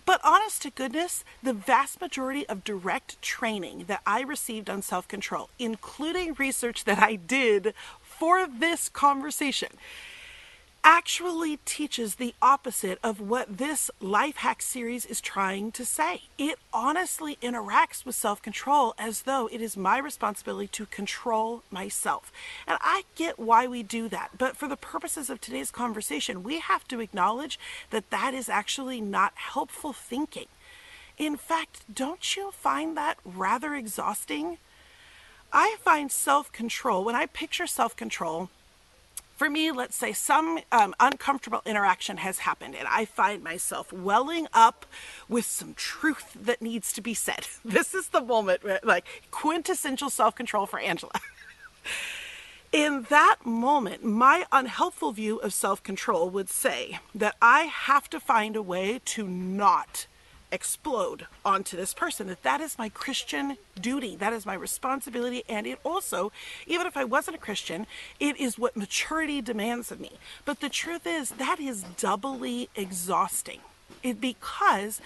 But 0.06 0.20
honest 0.24 0.64
to 0.64 0.72
goodness, 0.72 1.24
the 1.42 1.54
vast 1.54 2.02
majority 2.02 2.46
of 2.50 2.64
direct 2.64 3.22
training 3.22 3.86
that 3.88 4.02
I 4.06 4.22
received 4.22 4.70
on 4.70 4.82
self 4.82 5.08
control, 5.08 5.50
including 5.60 6.34
research 6.34 6.84
that 6.86 7.00
I 7.00 7.16
did 7.16 7.74
for 8.02 8.48
this 8.48 8.90
conversation, 8.90 9.70
actually 10.84 11.58
teaches 11.66 12.16
the 12.16 12.34
opposite 12.42 12.98
of 13.04 13.20
what 13.20 13.58
this 13.58 13.92
life 14.00 14.38
hack 14.38 14.62
series 14.62 15.06
is 15.06 15.22
trying 15.22 15.72
to 15.72 15.86
say. 15.86 16.24
It 16.38 16.58
honestly 16.74 17.38
interacts 17.42 18.06
with 18.06 18.16
self 18.16 18.42
control 18.42 18.94
as 18.98 19.24
though 19.24 19.48
it 19.52 19.62
is 19.62 19.78
my 19.78 20.00
responsibility 20.00 20.68
to 20.70 20.86
control 20.88 21.64
myself. 21.70 22.32
And 22.68 22.78
I 22.82 23.04
get 23.16 23.40
why 23.40 23.68
we 23.68 23.84
do 23.84 24.10
that, 24.10 24.32
but 24.38 24.58
for 24.58 24.68
the 24.68 24.78
purposes 24.78 25.30
of 25.30 25.40
today's 25.40 25.72
conversation, 25.72 26.44
we 26.44 26.60
have 26.60 26.88
to 26.88 27.00
acknowledge 27.00 27.60
that 27.92 28.10
that 28.10 28.34
is 28.34 28.50
actually 28.50 29.02
not 29.02 29.34
helpful 29.36 29.94
thinking. 29.94 30.48
In 31.18 31.38
fact, 31.38 31.84
don't 31.94 32.36
you 32.36 32.52
find 32.52 32.98
that 32.98 33.18
rather 33.24 33.76
exhausting? 33.76 34.58
I 35.54 35.76
find 35.82 36.12
self 36.12 36.52
control, 36.52 37.04
when 37.04 37.16
I 37.16 37.26
picture 37.28 37.68
self 37.68 37.96
control, 37.96 38.50
for 39.42 39.50
me, 39.50 39.72
let's 39.72 39.96
say 39.96 40.14
some 40.14 40.60
um, 40.72 40.94
uncomfortable 41.00 41.64
interaction 41.66 42.18
has 42.18 42.38
happened 42.38 42.76
and 42.76 42.88
I 42.88 43.06
find 43.06 43.44
myself 43.44 43.92
welling 43.92 44.46
up 44.54 44.86
with 45.28 45.46
some 45.46 45.74
truth 45.74 46.38
that 46.40 46.62
needs 46.62 46.94
to 46.94 47.02
be 47.02 47.16
said. 47.16 47.48
This 47.66 47.96
is 47.96 48.10
the 48.10 48.22
moment, 48.22 48.64
where, 48.64 48.80
like 48.84 49.04
quintessential 49.32 50.12
self 50.12 50.36
control 50.36 50.68
for 50.68 50.78
Angela. 50.78 51.14
In 52.72 53.08
that 53.10 53.38
moment, 53.44 54.06
my 54.06 54.46
unhelpful 54.52 55.12
view 55.12 55.38
of 55.38 55.54
self 55.54 55.82
control 55.82 56.30
would 56.30 56.48
say 56.48 57.00
that 57.16 57.36
I 57.42 57.62
have 57.62 58.12
to 58.12 58.20
find 58.20 58.56
a 58.56 58.62
way 58.62 59.02
to 59.06 59.28
not 59.28 60.06
explode 60.52 61.28
onto 61.46 61.78
this 61.78 61.94
person. 61.94 62.28
That 62.28 62.44
that 62.44 62.62
is 62.62 62.78
my 62.78 62.90
christian 62.90 63.58
duty. 63.80 64.16
That 64.16 64.34
is 64.34 64.46
my 64.46 64.54
responsibility. 64.54 65.44
And 65.48 65.66
it 65.66 65.80
also 65.84 66.32
even 66.68 66.88
if 66.88 66.98
i 66.98 67.04
wasn't 67.04 67.36
a 67.36 67.40
christian 67.40 67.88
it 68.20 68.40
is 68.40 68.60
what 68.60 68.76
maturity 68.76 69.42
demands 69.42 69.92
of 69.92 70.00
me. 70.00 70.12
But 70.46 70.60
the 70.60 70.70
truth 70.70 71.08
is 71.08 71.32
that 71.32 71.60
is 71.60 71.84
doubly 71.98 72.70
exhausting. 72.76 73.60
It 74.04 74.20
because 74.20 75.02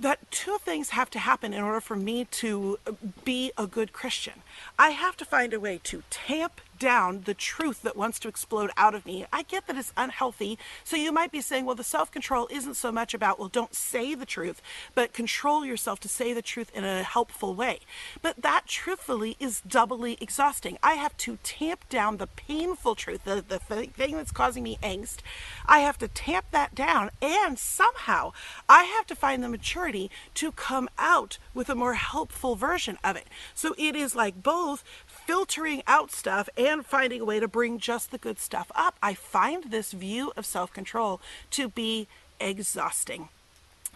that 0.00 0.30
two 0.30 0.58
things 0.58 0.90
have 0.90 1.10
to 1.10 1.18
happen 1.18 1.52
in 1.52 1.62
order 1.62 1.80
for 1.80 1.96
me 1.96 2.24
to 2.24 2.78
be 3.24 3.52
a 3.58 3.66
good 3.66 3.92
christian. 3.92 4.34
I 4.78 4.90
have 4.90 5.16
to 5.16 5.24
find 5.24 5.52
a 5.52 5.60
way 5.60 5.80
to 5.84 6.02
tamp 6.08 6.60
down 6.78 7.22
the 7.24 7.34
truth 7.34 7.82
that 7.82 7.96
wants 7.96 8.18
to 8.20 8.28
explode 8.28 8.70
out 8.76 8.94
of 8.94 9.06
me. 9.06 9.26
I 9.32 9.42
get 9.42 9.66
that 9.66 9.76
it's 9.76 9.92
unhealthy. 9.96 10.58
So 10.84 10.96
you 10.96 11.12
might 11.12 11.32
be 11.32 11.40
saying, 11.40 11.64
well, 11.64 11.74
the 11.74 11.84
self 11.84 12.10
control 12.10 12.48
isn't 12.50 12.74
so 12.74 12.92
much 12.92 13.14
about, 13.14 13.38
well, 13.38 13.48
don't 13.48 13.74
say 13.74 14.14
the 14.14 14.26
truth, 14.26 14.62
but 14.94 15.12
control 15.12 15.64
yourself 15.64 16.00
to 16.00 16.08
say 16.08 16.32
the 16.32 16.42
truth 16.42 16.70
in 16.74 16.84
a 16.84 17.02
helpful 17.02 17.54
way. 17.54 17.80
But 18.22 18.42
that 18.42 18.66
truthfully 18.66 19.36
is 19.38 19.60
doubly 19.60 20.16
exhausting. 20.20 20.78
I 20.82 20.94
have 20.94 21.16
to 21.18 21.38
tamp 21.42 21.88
down 21.88 22.16
the 22.16 22.26
painful 22.26 22.94
truth, 22.94 23.24
the, 23.24 23.44
the 23.46 23.58
thing 23.58 24.16
that's 24.16 24.32
causing 24.32 24.62
me 24.62 24.78
angst. 24.82 25.18
I 25.66 25.80
have 25.80 25.98
to 25.98 26.08
tamp 26.08 26.46
that 26.50 26.74
down. 26.74 27.10
And 27.20 27.58
somehow 27.58 28.32
I 28.68 28.84
have 28.84 29.06
to 29.06 29.16
find 29.16 29.42
the 29.42 29.48
maturity 29.48 30.10
to 30.34 30.52
come 30.52 30.88
out 30.98 31.38
with 31.54 31.68
a 31.68 31.74
more 31.74 31.94
helpful 31.94 32.54
version 32.54 32.98
of 33.02 33.16
it. 33.16 33.26
So 33.54 33.74
it 33.78 33.96
is 33.96 34.14
like 34.14 34.42
both 34.42 34.84
filtering 35.28 35.82
out 35.86 36.10
stuff 36.10 36.48
and 36.56 36.86
finding 36.86 37.20
a 37.20 37.24
way 37.24 37.38
to 37.38 37.46
bring 37.46 37.78
just 37.78 38.10
the 38.10 38.16
good 38.16 38.38
stuff 38.38 38.72
up. 38.74 38.96
I 39.02 39.12
find 39.12 39.64
this 39.64 39.92
view 39.92 40.32
of 40.38 40.46
self 40.46 40.72
control 40.72 41.20
to 41.50 41.68
be 41.68 42.08
exhausting. 42.40 43.28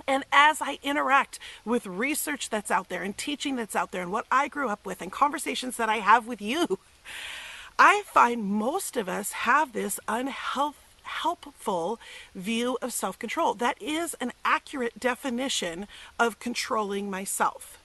And 0.06 0.24
as 0.30 0.60
I 0.60 0.78
interact 0.82 1.38
with 1.64 1.86
research 1.86 2.50
that's 2.50 2.70
out 2.70 2.90
there 2.90 3.02
and 3.02 3.16
teaching 3.16 3.56
that's 3.56 3.74
out 3.74 3.92
there 3.92 4.02
and 4.02 4.12
what 4.12 4.26
I 4.30 4.46
grew 4.48 4.68
up 4.68 4.84
with 4.84 5.00
and 5.00 5.10
conversations 5.10 5.78
that 5.78 5.88
I 5.88 5.96
have 5.96 6.26
with 6.26 6.42
you, 6.42 6.78
I 7.78 8.02
find 8.04 8.44
most 8.44 8.98
of 8.98 9.08
us 9.08 9.32
have 9.32 9.72
this 9.72 9.98
unhelpful 10.06 11.98
view 12.34 12.76
of 12.82 12.92
self 12.92 13.18
control. 13.18 13.54
That 13.54 13.80
is 13.80 14.12
an 14.20 14.32
accurate 14.44 15.00
definition 15.00 15.86
of 16.18 16.38
controlling 16.38 17.08
myself. 17.08 17.81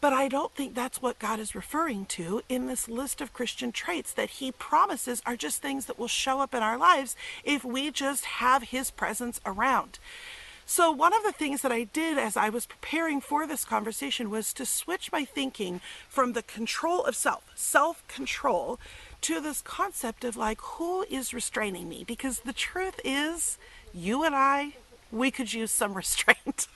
But 0.00 0.12
I 0.14 0.28
don't 0.28 0.54
think 0.54 0.74
that's 0.74 1.02
what 1.02 1.18
God 1.18 1.38
is 1.40 1.54
referring 1.54 2.06
to 2.06 2.42
in 2.48 2.66
this 2.66 2.88
list 2.88 3.20
of 3.20 3.34
Christian 3.34 3.70
traits 3.70 4.12
that 4.14 4.30
He 4.30 4.50
promises 4.50 5.22
are 5.26 5.36
just 5.36 5.60
things 5.60 5.86
that 5.86 5.98
will 5.98 6.08
show 6.08 6.40
up 6.40 6.54
in 6.54 6.62
our 6.62 6.78
lives 6.78 7.16
if 7.44 7.64
we 7.64 7.90
just 7.90 8.24
have 8.24 8.64
His 8.64 8.90
presence 8.90 9.40
around. 9.44 9.98
So, 10.64 10.90
one 10.92 11.12
of 11.12 11.24
the 11.24 11.32
things 11.32 11.62
that 11.62 11.72
I 11.72 11.82
did 11.84 12.16
as 12.16 12.36
I 12.36 12.48
was 12.48 12.64
preparing 12.64 13.20
for 13.20 13.44
this 13.44 13.64
conversation 13.64 14.30
was 14.30 14.54
to 14.54 14.64
switch 14.64 15.10
my 15.10 15.24
thinking 15.24 15.80
from 16.08 16.32
the 16.32 16.44
control 16.44 17.04
of 17.04 17.16
self, 17.16 17.44
self 17.56 18.06
control, 18.06 18.78
to 19.22 19.40
this 19.40 19.60
concept 19.62 20.22
of 20.24 20.36
like, 20.36 20.60
who 20.60 21.02
is 21.10 21.34
restraining 21.34 21.88
me? 21.88 22.04
Because 22.06 22.40
the 22.40 22.52
truth 22.52 23.00
is, 23.04 23.58
you 23.92 24.22
and 24.22 24.34
I, 24.34 24.74
we 25.10 25.30
could 25.32 25.52
use 25.52 25.72
some 25.72 25.94
restraint 26.02 26.68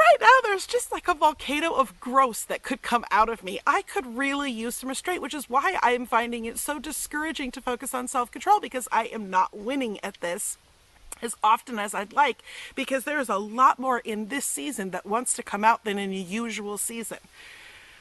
right 0.00 0.20
now 0.20 0.26
there's 0.42 0.66
just 0.66 0.90
like 0.90 1.08
a 1.08 1.14
volcano 1.14 1.72
of 1.72 2.00
gross 2.00 2.42
that 2.44 2.62
could 2.62 2.82
come 2.82 3.04
out 3.10 3.28
of 3.28 3.44
me. 3.44 3.60
I 3.66 3.82
could 3.82 4.16
really 4.16 4.50
use 4.50 4.76
some 4.76 4.88
restraint, 4.88 5.22
which 5.22 5.34
is 5.34 5.50
why 5.50 5.78
I 5.82 5.92
am 5.92 6.06
finding 6.06 6.46
it 6.46 6.58
so 6.58 6.78
discouraging 6.78 7.50
to 7.52 7.60
focus 7.60 7.94
on 7.94 8.08
self 8.08 8.30
control 8.30 8.60
because 8.60 8.88
I 8.90 9.04
am 9.06 9.30
not 9.30 9.56
winning 9.56 9.98
at 10.02 10.20
this 10.20 10.56
as 11.22 11.34
often 11.44 11.78
as 11.78 11.94
I'd 11.94 12.14
like 12.14 12.38
because 12.74 13.04
there 13.04 13.20
is 13.20 13.28
a 13.28 13.36
lot 13.36 13.78
more 13.78 13.98
in 13.98 14.28
this 14.28 14.46
season 14.46 14.90
that 14.90 15.04
wants 15.04 15.34
to 15.34 15.42
come 15.42 15.64
out 15.64 15.84
than 15.84 15.98
in 15.98 16.12
a 16.12 16.16
usual 16.16 16.78
season. 16.78 17.18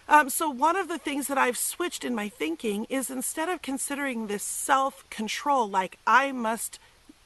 Um, 0.08 0.30
so, 0.30 0.50
one 0.50 0.76
of 0.76 0.88
the 0.88 0.98
things 0.98 1.28
that 1.28 1.38
I've 1.38 1.58
switched 1.58 2.04
in 2.04 2.16
my 2.16 2.30
thinking 2.30 2.86
is 2.90 3.12
instead 3.12 3.50
of 3.50 3.62
considering 3.62 4.26
this 4.26 4.44
self 4.44 5.08
control 5.10 5.70
like 5.70 6.00
I 6.08 6.32
must 6.32 6.80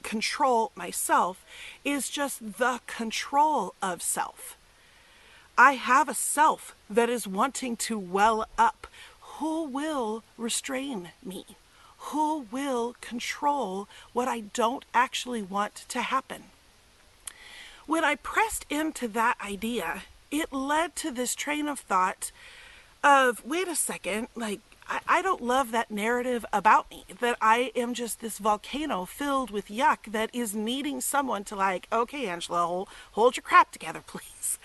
control 0.03 0.71
myself, 0.75 1.43
is 1.83 2.09
just 2.09 2.57
the 2.59 2.81
control 2.85 3.73
of 3.81 4.01
self. 4.01 4.57
I 5.57 5.73
have 5.73 6.09
a 6.09 6.15
self 6.15 6.75
that 6.89 7.09
is 7.09 7.27
wanting 7.27 7.77
to 7.77 7.99
well 7.99 8.47
up. 8.57 8.87
Who 9.37 9.65
will 9.65 10.23
restrain 10.37 11.09
me? 11.23 11.45
Who 11.97 12.47
will 12.51 12.95
control 13.01 13.87
what 14.13 14.27
I 14.27 14.41
don't 14.41 14.83
actually 14.93 15.41
want 15.43 15.85
to 15.89 16.01
happen? 16.01 16.45
When 17.85 18.03
I 18.03 18.15
pressed 18.15 18.65
into 18.69 19.07
that 19.09 19.37
idea, 19.41 20.03
it 20.31 20.51
led 20.51 20.95
to 20.97 21.11
this 21.11 21.35
train 21.35 21.67
of 21.67 21.79
thought 21.79 22.31
of 23.03 23.45
wait 23.45 23.67
a 23.67 23.75
second, 23.75 24.29
like, 24.35 24.61
I, 25.07 25.21
don't 25.21 25.41
love 25.41 25.71
that 25.71 25.91
narrative 25.91 26.45
about 26.51 26.89
me 26.91 27.05
that 27.19 27.37
I 27.41 27.71
am 27.75 27.93
just 27.93 28.19
this 28.19 28.37
volcano 28.37 29.05
filled 29.05 29.49
with 29.49 29.69
yuck 29.69 30.11
that 30.11 30.29
is 30.33 30.53
needing 30.53 30.99
someone 31.01 31.43
to, 31.45 31.55
like, 31.55 31.87
okay, 31.91 32.27
Angela, 32.27 32.85
hold 33.13 33.37
your 33.37 33.43
crap 33.43 33.71
together, 33.71 34.03
please. 34.07 34.59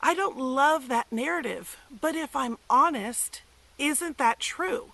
I 0.00 0.14
don't 0.14 0.38
love 0.38 0.88
that 0.88 1.10
narrative, 1.10 1.76
but 2.00 2.14
if 2.14 2.36
I'm 2.36 2.58
honest, 2.70 3.42
isn't 3.78 4.18
that 4.18 4.40
true? 4.40 4.92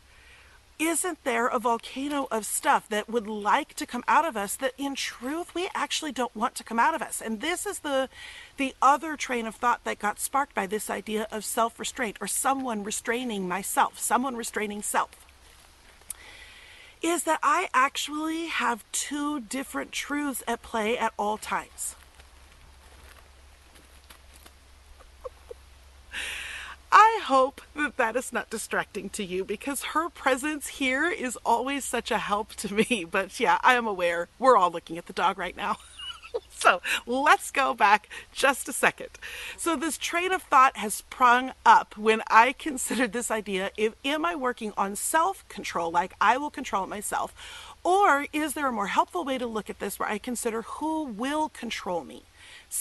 Isn't 0.78 1.22
there 1.22 1.46
a 1.46 1.60
volcano 1.60 2.26
of 2.32 2.44
stuff 2.44 2.88
that 2.88 3.08
would 3.08 3.28
like 3.28 3.74
to 3.74 3.86
come 3.86 4.02
out 4.08 4.24
of 4.24 4.36
us 4.36 4.56
that 4.56 4.72
in 4.76 4.96
truth 4.96 5.54
we 5.54 5.68
actually 5.72 6.10
don't 6.10 6.34
want 6.34 6.56
to 6.56 6.64
come 6.64 6.80
out 6.80 6.96
of 6.96 7.02
us? 7.02 7.22
And 7.24 7.40
this 7.40 7.64
is 7.64 7.80
the 7.80 8.08
the 8.56 8.74
other 8.82 9.16
train 9.16 9.46
of 9.46 9.54
thought 9.54 9.84
that 9.84 10.00
got 10.00 10.18
sparked 10.18 10.52
by 10.54 10.66
this 10.66 10.90
idea 10.90 11.28
of 11.30 11.44
self-restraint 11.44 12.16
or 12.20 12.26
someone 12.26 12.82
restraining 12.82 13.46
myself, 13.46 14.00
someone 14.00 14.36
restraining 14.36 14.82
self. 14.82 15.10
Is 17.02 17.22
that 17.22 17.40
I 17.42 17.68
actually 17.72 18.46
have 18.46 18.84
two 18.90 19.40
different 19.40 19.92
truths 19.92 20.42
at 20.48 20.62
play 20.62 20.98
at 20.98 21.12
all 21.16 21.38
times. 21.38 21.94
I 26.96 27.18
hope 27.24 27.60
that 27.74 27.96
that 27.96 28.14
is 28.14 28.32
not 28.32 28.50
distracting 28.50 29.10
to 29.10 29.24
you 29.24 29.44
because 29.44 29.82
her 29.82 30.08
presence 30.08 30.68
here 30.68 31.10
is 31.10 31.36
always 31.44 31.84
such 31.84 32.12
a 32.12 32.18
help 32.18 32.54
to 32.54 32.72
me. 32.72 33.04
But 33.10 33.40
yeah, 33.40 33.58
I 33.62 33.74
am 33.74 33.88
aware. 33.88 34.28
We're 34.38 34.56
all 34.56 34.70
looking 34.70 34.96
at 34.96 35.06
the 35.06 35.12
dog 35.12 35.36
right 35.36 35.56
now. 35.56 35.78
so 36.50 36.80
let's 37.04 37.50
go 37.50 37.74
back 37.74 38.08
just 38.32 38.68
a 38.68 38.72
second. 38.72 39.08
So 39.56 39.74
this 39.74 39.98
train 39.98 40.30
of 40.30 40.42
thought 40.42 40.76
has 40.76 40.94
sprung 40.94 41.52
up 41.66 41.98
when 41.98 42.22
I 42.28 42.52
considered 42.52 43.12
this 43.12 43.28
idea 43.28 43.72
if 43.76 43.94
am 44.04 44.24
I 44.24 44.36
working 44.36 44.72
on 44.76 44.94
self-control, 44.94 45.90
like 45.90 46.14
I 46.20 46.36
will 46.36 46.50
control 46.50 46.84
it 46.84 46.88
myself, 46.90 47.34
or 47.82 48.26
is 48.32 48.54
there 48.54 48.68
a 48.68 48.72
more 48.72 48.86
helpful 48.86 49.24
way 49.24 49.36
to 49.38 49.46
look 49.48 49.68
at 49.68 49.80
this 49.80 49.98
where 49.98 50.08
I 50.08 50.18
consider 50.18 50.62
who 50.62 51.06
will 51.06 51.48
control 51.48 52.04
me? 52.04 52.22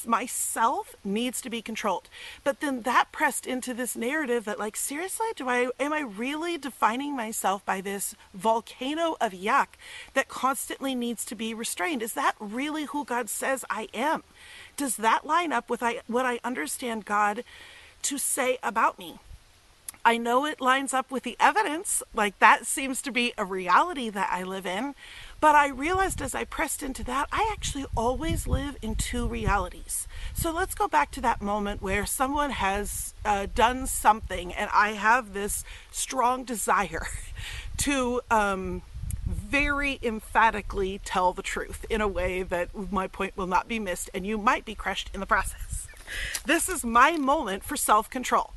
Myself 0.05 0.95
needs 1.03 1.41
to 1.41 1.49
be 1.49 1.61
controlled. 1.61 2.09
But 2.43 2.59
then 2.59 2.81
that 2.81 3.11
pressed 3.11 3.45
into 3.45 3.73
this 3.73 3.95
narrative 3.95 4.45
that 4.45 4.59
like 4.59 4.75
seriously, 4.75 5.27
do 5.35 5.47
I 5.47 5.69
am 5.79 5.93
I 5.93 6.01
really 6.01 6.57
defining 6.57 7.15
myself 7.15 7.65
by 7.65 7.81
this 7.81 8.15
volcano 8.33 9.15
of 9.21 9.31
yuck 9.31 9.69
that 10.13 10.27
constantly 10.27 10.95
needs 10.95 11.25
to 11.25 11.35
be 11.35 11.53
restrained? 11.53 12.01
Is 12.01 12.13
that 12.13 12.35
really 12.39 12.85
who 12.85 13.05
God 13.05 13.29
says 13.29 13.65
I 13.69 13.87
am? 13.93 14.23
Does 14.77 14.97
that 14.97 15.25
line 15.25 15.51
up 15.51 15.69
with 15.69 15.83
I, 15.83 16.01
what 16.07 16.25
I 16.25 16.39
understand 16.43 17.05
God 17.05 17.43
to 18.03 18.17
say 18.17 18.57
about 18.63 18.97
me? 18.99 19.19
I 20.05 20.17
know 20.17 20.45
it 20.45 20.59
lines 20.59 20.93
up 20.93 21.11
with 21.11 21.23
the 21.23 21.37
evidence, 21.39 22.03
like 22.13 22.37
that 22.39 22.65
seems 22.65 23.01
to 23.03 23.11
be 23.11 23.33
a 23.37 23.45
reality 23.45 24.09
that 24.09 24.29
I 24.31 24.43
live 24.43 24.65
in. 24.65 24.95
But 25.43 25.55
I 25.55 25.67
realized 25.67 26.21
as 26.21 26.33
I 26.33 26.45
pressed 26.45 26.81
into 26.81 27.03
that, 27.03 27.27
I 27.29 27.49
actually 27.51 27.85
always 27.97 28.47
live 28.47 28.77
in 28.81 28.95
two 28.95 29.27
realities. 29.27 30.07
So 30.33 30.53
let's 30.53 30.73
go 30.73 30.87
back 30.87 31.11
to 31.11 31.19
that 31.19 31.41
moment 31.41 31.81
where 31.81 32.05
someone 32.05 32.51
has 32.51 33.13
uh, 33.25 33.47
done 33.53 33.85
something 33.85 34.53
and 34.53 34.69
I 34.73 34.93
have 34.93 35.33
this 35.33 35.65
strong 35.91 36.45
desire 36.45 37.07
to 37.79 38.21
um, 38.31 38.83
very 39.25 39.99
emphatically 40.01 41.01
tell 41.03 41.33
the 41.33 41.43
truth 41.43 41.85
in 41.89 41.99
a 41.99 42.07
way 42.07 42.43
that 42.43 42.69
my 42.89 43.07
point 43.07 43.35
will 43.35 43.45
not 43.45 43.67
be 43.67 43.79
missed 43.79 44.09
and 44.13 44.25
you 44.25 44.37
might 44.37 44.63
be 44.63 44.75
crushed 44.75 45.11
in 45.13 45.19
the 45.19 45.25
process. 45.25 45.89
This 46.45 46.69
is 46.69 46.85
my 46.85 47.17
moment 47.17 47.65
for 47.65 47.75
self 47.75 48.09
control 48.09 48.53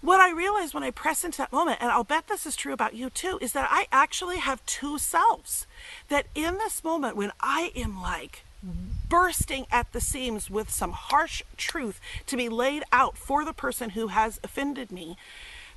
what 0.00 0.20
I 0.20 0.30
realize 0.30 0.74
when 0.74 0.82
I 0.82 0.90
press 0.90 1.24
into 1.24 1.38
that 1.38 1.52
moment, 1.52 1.78
and 1.80 1.90
I'll 1.90 2.04
bet 2.04 2.28
this 2.28 2.46
is 2.46 2.56
true 2.56 2.72
about 2.72 2.94
you 2.94 3.10
too, 3.10 3.38
is 3.40 3.52
that 3.52 3.68
I 3.70 3.86
actually 3.90 4.38
have 4.38 4.64
two 4.66 4.98
selves. 4.98 5.66
That 6.08 6.26
in 6.34 6.54
this 6.54 6.84
moment, 6.84 7.16
when 7.16 7.32
I 7.40 7.72
am 7.74 8.00
like 8.00 8.44
bursting 9.08 9.66
at 9.70 9.92
the 9.92 10.00
seams 10.00 10.50
with 10.50 10.70
some 10.70 10.92
harsh 10.92 11.42
truth 11.56 12.00
to 12.26 12.36
be 12.36 12.48
laid 12.48 12.82
out 12.92 13.16
for 13.16 13.44
the 13.44 13.52
person 13.52 13.90
who 13.90 14.08
has 14.08 14.40
offended 14.42 14.90
me, 14.90 15.16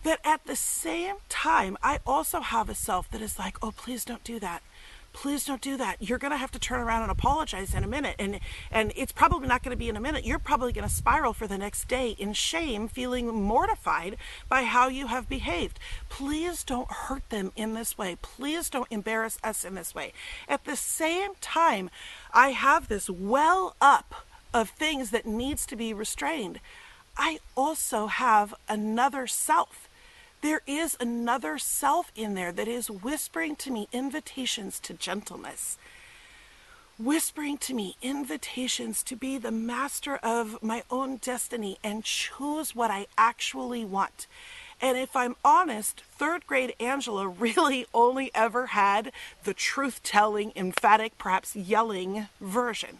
that 0.04 0.20
at 0.24 0.46
the 0.46 0.56
same 0.56 1.18
time, 1.30 1.78
I 1.84 2.00
also 2.06 2.42
have 2.42 2.70
a 2.70 2.76
self 2.76 3.10
that 3.12 3.22
is 3.22 3.38
like, 3.38 3.58
oh, 3.62 3.72
please 3.72 4.04
don't 4.04 4.24
do 4.24 4.40
that 4.40 4.64
please 5.14 5.46
don't 5.46 5.62
do 5.62 5.78
that. 5.78 5.98
You're 6.00 6.18
going 6.18 6.32
to 6.32 6.38
have 6.38 6.52
to 6.52 6.60
turn 6.60 6.80
around 6.80 7.04
and 7.04 7.12
apologize 7.12 7.74
in 7.74 7.84
a 7.84 7.88
minute. 7.88 8.16
And 8.20 8.40
and 8.72 8.94
it's 8.96 9.12
probably 9.12 9.48
not 9.48 9.64
going 9.64 9.72
to 9.72 9.78
be 9.78 9.90
in 9.90 9.98
a 9.98 10.02
minute. 10.02 10.26
You're 10.26 10.40
probably 10.40 10.74
going 10.74 10.88
to 10.88 10.94
spiral 10.94 11.34
for 11.34 11.48
the 11.48 11.58
next 11.58 11.88
day 11.88 12.12
in 12.12 12.34
shame 12.34 12.88
feeling 12.88 13.28
mortified 13.28 14.18
by 14.50 14.64
how 14.64 14.88
you 14.88 15.08
have 15.08 15.30
behaved. 15.30 15.80
Please 16.10 16.64
don't 16.64 16.92
hurt 16.92 17.30
them 17.30 17.52
in 17.56 17.74
this 17.74 17.98
way. 17.98 18.18
Please 18.22 18.70
don't 18.70 18.92
embarrass 18.92 19.38
us 19.44 19.64
in 19.66 19.76
this 19.76 19.94
way. 19.96 20.14
At 20.48 20.66
the 20.66 20.76
same 20.76 21.32
time 21.40 21.90
i 22.34 22.50
have 22.50 22.88
this 22.88 23.10
well 23.10 23.76
up 23.82 24.26
of 24.54 24.70
things 24.70 25.12
that 25.12 25.26
needs 25.26 25.66
to 25.66 25.76
be 25.76 25.94
restrained. 25.94 26.60
I 27.18 27.40
also 27.56 28.08
have 28.08 28.54
another 28.68 29.28
self 29.28 29.88
there 30.42 30.62
is 30.66 30.98
another 31.00 31.58
self 31.58 32.12
in 32.16 32.34
there 32.34 32.52
that 32.52 32.68
is 32.68 32.90
whispering 32.90 33.56
to 33.58 33.72
me 33.72 33.88
invitations 33.92 34.80
to 34.82 34.94
gentleness, 34.94 35.78
whispering 36.98 37.58
to 37.60 37.74
me 37.74 37.96
invitations 38.02 39.04
to 39.04 39.16
be 39.16 39.38
the 39.38 39.52
master 39.52 40.18
of 40.18 40.62
my 40.62 40.84
own 40.90 41.18
destiny 41.18 41.78
and 41.84 42.04
choose 42.04 42.76
what 42.76 42.92
I 42.92 43.08
actually 43.18 43.86
want. 43.86 44.28
And 44.82 44.98
if 44.98 45.16
I'm 45.16 45.36
honest, 45.46 46.02
third 46.02 46.48
grade 46.48 46.74
Angela 46.80 47.28
really 47.46 47.86
only 47.94 48.32
ever 48.34 48.68
had 48.68 49.12
the 49.44 49.54
truth 49.54 50.02
telling, 50.04 50.52
emphatic, 50.56 51.18
perhaps 51.18 51.56
yelling 51.56 52.28
version. 52.40 52.98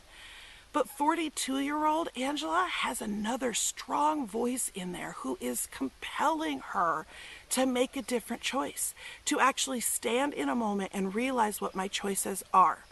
But 0.74 0.88
42 0.88 1.60
year 1.60 1.86
old 1.86 2.08
Angela 2.16 2.66
has 2.70 3.02
another 3.02 3.54
strong 3.54 4.26
voice 4.26 4.72
in 4.74 4.94
there 4.94 5.16
who 5.20 5.38
is 5.42 5.68
compelling 5.68 6.60
her 6.60 7.06
to 7.50 7.66
make 7.66 7.98
a 7.98 8.02
different 8.02 8.42
choice, 8.42 8.96
to 9.26 9.42
actually 9.42 9.82
stand 9.82 10.34
in 10.34 10.48
a 10.48 10.56
moment 10.56 10.92
and 10.94 11.14
realize 11.14 11.60
what 11.60 11.76
my 11.76 11.90
choices 11.90 12.42
are. 12.54 12.86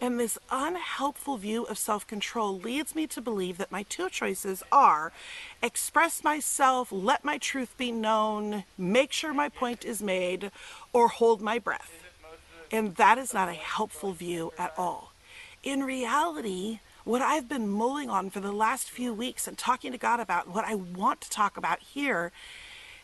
And 0.00 0.18
this 0.18 0.38
unhelpful 0.50 1.36
view 1.36 1.64
of 1.64 1.76
self 1.76 2.06
control 2.06 2.58
leads 2.58 2.94
me 2.94 3.06
to 3.08 3.20
believe 3.20 3.58
that 3.58 3.70
my 3.70 3.82
two 3.82 4.08
choices 4.08 4.62
are 4.72 5.12
express 5.62 6.24
myself, 6.24 6.90
let 6.90 7.22
my 7.22 7.36
truth 7.36 7.76
be 7.76 7.92
known, 7.92 8.64
make 8.78 9.12
sure 9.12 9.34
my 9.34 9.50
point 9.50 9.84
is 9.84 10.02
made, 10.02 10.50
or 10.94 11.08
hold 11.08 11.42
my 11.42 11.58
breath. 11.58 12.02
And 12.72 12.96
that 12.96 13.18
is 13.18 13.34
not 13.34 13.50
a 13.50 13.52
helpful 13.52 14.12
view 14.12 14.52
at 14.58 14.72
all 14.78 15.11
in 15.62 15.82
reality, 15.84 16.80
what 17.04 17.22
I've 17.22 17.48
been 17.48 17.68
mulling 17.68 18.10
on 18.10 18.30
for 18.30 18.40
the 18.40 18.52
last 18.52 18.90
few 18.90 19.12
weeks 19.12 19.46
and 19.46 19.56
talking 19.56 19.92
to 19.92 19.98
God 19.98 20.20
about, 20.20 20.48
what 20.48 20.64
I 20.64 20.74
want 20.74 21.20
to 21.22 21.30
talk 21.30 21.56
about 21.56 21.80
here, 21.80 22.32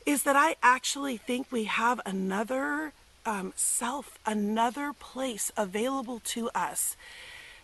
is 0.06 0.22
that 0.22 0.36
I 0.36 0.56
actually 0.62 1.16
think 1.16 1.50
we 1.50 1.64
have 1.64 2.00
another 2.06 2.92
um, 3.26 3.52
self, 3.56 4.18
another 4.24 4.92
place 4.92 5.52
available 5.56 6.20
to 6.20 6.48
us 6.54 6.96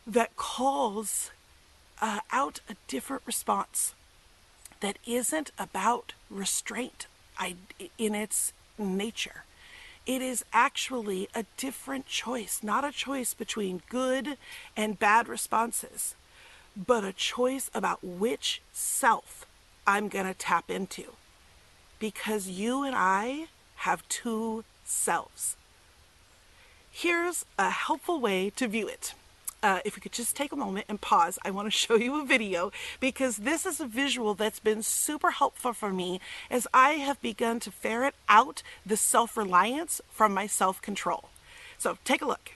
that 0.06 0.36
calls 0.36 1.30
uh, 2.02 2.20
out 2.30 2.60
a 2.68 2.74
different 2.86 3.22
response 3.24 3.94
that 4.80 4.98
isn't 5.06 5.50
about 5.58 6.12
restraint 6.28 7.06
in 7.96 8.14
its 8.14 8.52
nature. 8.76 9.44
It 10.06 10.20
is 10.20 10.44
actually 10.52 11.28
a 11.34 11.46
different 11.56 12.06
choice, 12.06 12.60
not 12.62 12.84
a 12.84 12.92
choice 12.92 13.32
between 13.32 13.82
good 13.88 14.36
and 14.76 14.98
bad 14.98 15.28
responses, 15.28 16.14
but 16.76 17.04
a 17.04 17.12
choice 17.12 17.70
about 17.74 18.04
which 18.04 18.60
self 18.72 19.46
I'm 19.86 20.08
going 20.08 20.26
to 20.26 20.34
tap 20.34 20.70
into. 20.70 21.14
Because 21.98 22.48
you 22.48 22.82
and 22.82 22.94
I 22.94 23.46
have 23.76 24.06
two 24.08 24.64
selves. 24.84 25.56
Here's 26.90 27.46
a 27.58 27.70
helpful 27.70 28.20
way 28.20 28.50
to 28.50 28.68
view 28.68 28.86
it 28.86 29.14
uh, 29.64 29.80
if 29.82 29.96
we 29.96 30.00
could 30.00 30.12
just 30.12 30.36
take 30.36 30.52
a 30.52 30.56
moment 30.56 30.84
and 30.90 31.00
pause, 31.00 31.38
I 31.42 31.50
want 31.50 31.66
to 31.66 31.70
show 31.84 31.96
you 31.96 32.20
a 32.20 32.24
video 32.24 32.70
because 33.00 33.38
this 33.38 33.64
is 33.64 33.80
a 33.80 33.86
visual 33.86 34.34
that's 34.34 34.60
been 34.60 34.82
super 34.82 35.30
helpful 35.30 35.72
for 35.72 35.90
me 35.90 36.20
as 36.50 36.68
I 36.74 36.90
have 37.06 37.20
begun 37.22 37.60
to 37.60 37.70
ferret 37.70 38.14
out 38.28 38.62
the 38.84 38.96
self 38.96 39.36
reliance 39.38 40.02
from 40.10 40.34
my 40.34 40.46
self 40.46 40.82
control. 40.82 41.30
So 41.78 41.96
take 42.04 42.20
a 42.20 42.26
look. 42.26 42.52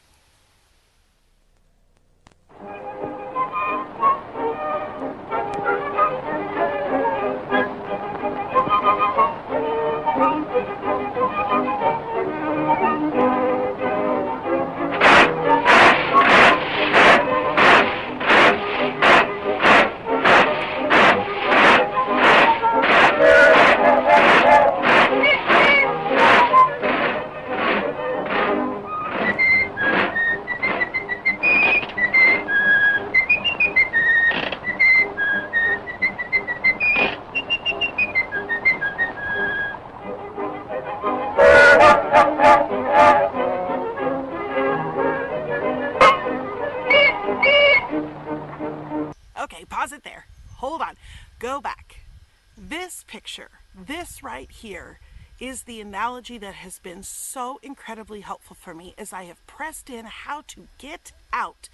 Right 54.38 54.52
here 54.52 55.00
is 55.40 55.64
the 55.64 55.80
analogy 55.80 56.38
that 56.38 56.54
has 56.54 56.78
been 56.78 57.02
so 57.02 57.58
incredibly 57.60 58.20
helpful 58.20 58.54
for 58.54 58.72
me 58.72 58.94
as 58.96 59.12
I 59.12 59.24
have 59.24 59.44
pressed 59.48 59.90
in 59.90 60.04
how 60.04 60.42
to 60.52 60.68
get 60.78 61.10
out 61.32 61.68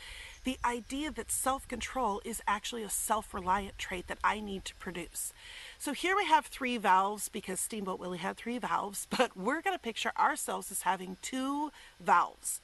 the 0.45 0.57
idea 0.65 1.11
that 1.11 1.31
self 1.31 1.69
control 1.69 2.23
is 2.25 2.41
actually 2.49 2.83
a 2.83 2.89
self 2.89 3.35
reliant 3.35 3.77
trait 3.77 4.07
that 4.07 4.17
I 4.25 4.41
need 4.41 4.65
to 4.65 4.75
produce. 4.77 5.35
So 5.79 5.93
here 5.93 6.17
we 6.17 6.25
have 6.25 6.47
three 6.47 6.79
valves 6.79 7.29
because 7.29 7.61
Steamboat 7.61 8.01
Willie 8.01 8.25
had 8.29 8.39
three 8.39 8.57
valves, 8.59 9.07
but 9.19 9.37
we're 9.37 9.61
going 9.61 9.77
to 9.77 9.89
picture 9.91 10.13
ourselves 10.19 10.71
as 10.71 10.83
having 10.83 11.19
two 11.21 11.71
valves. 12.01 12.63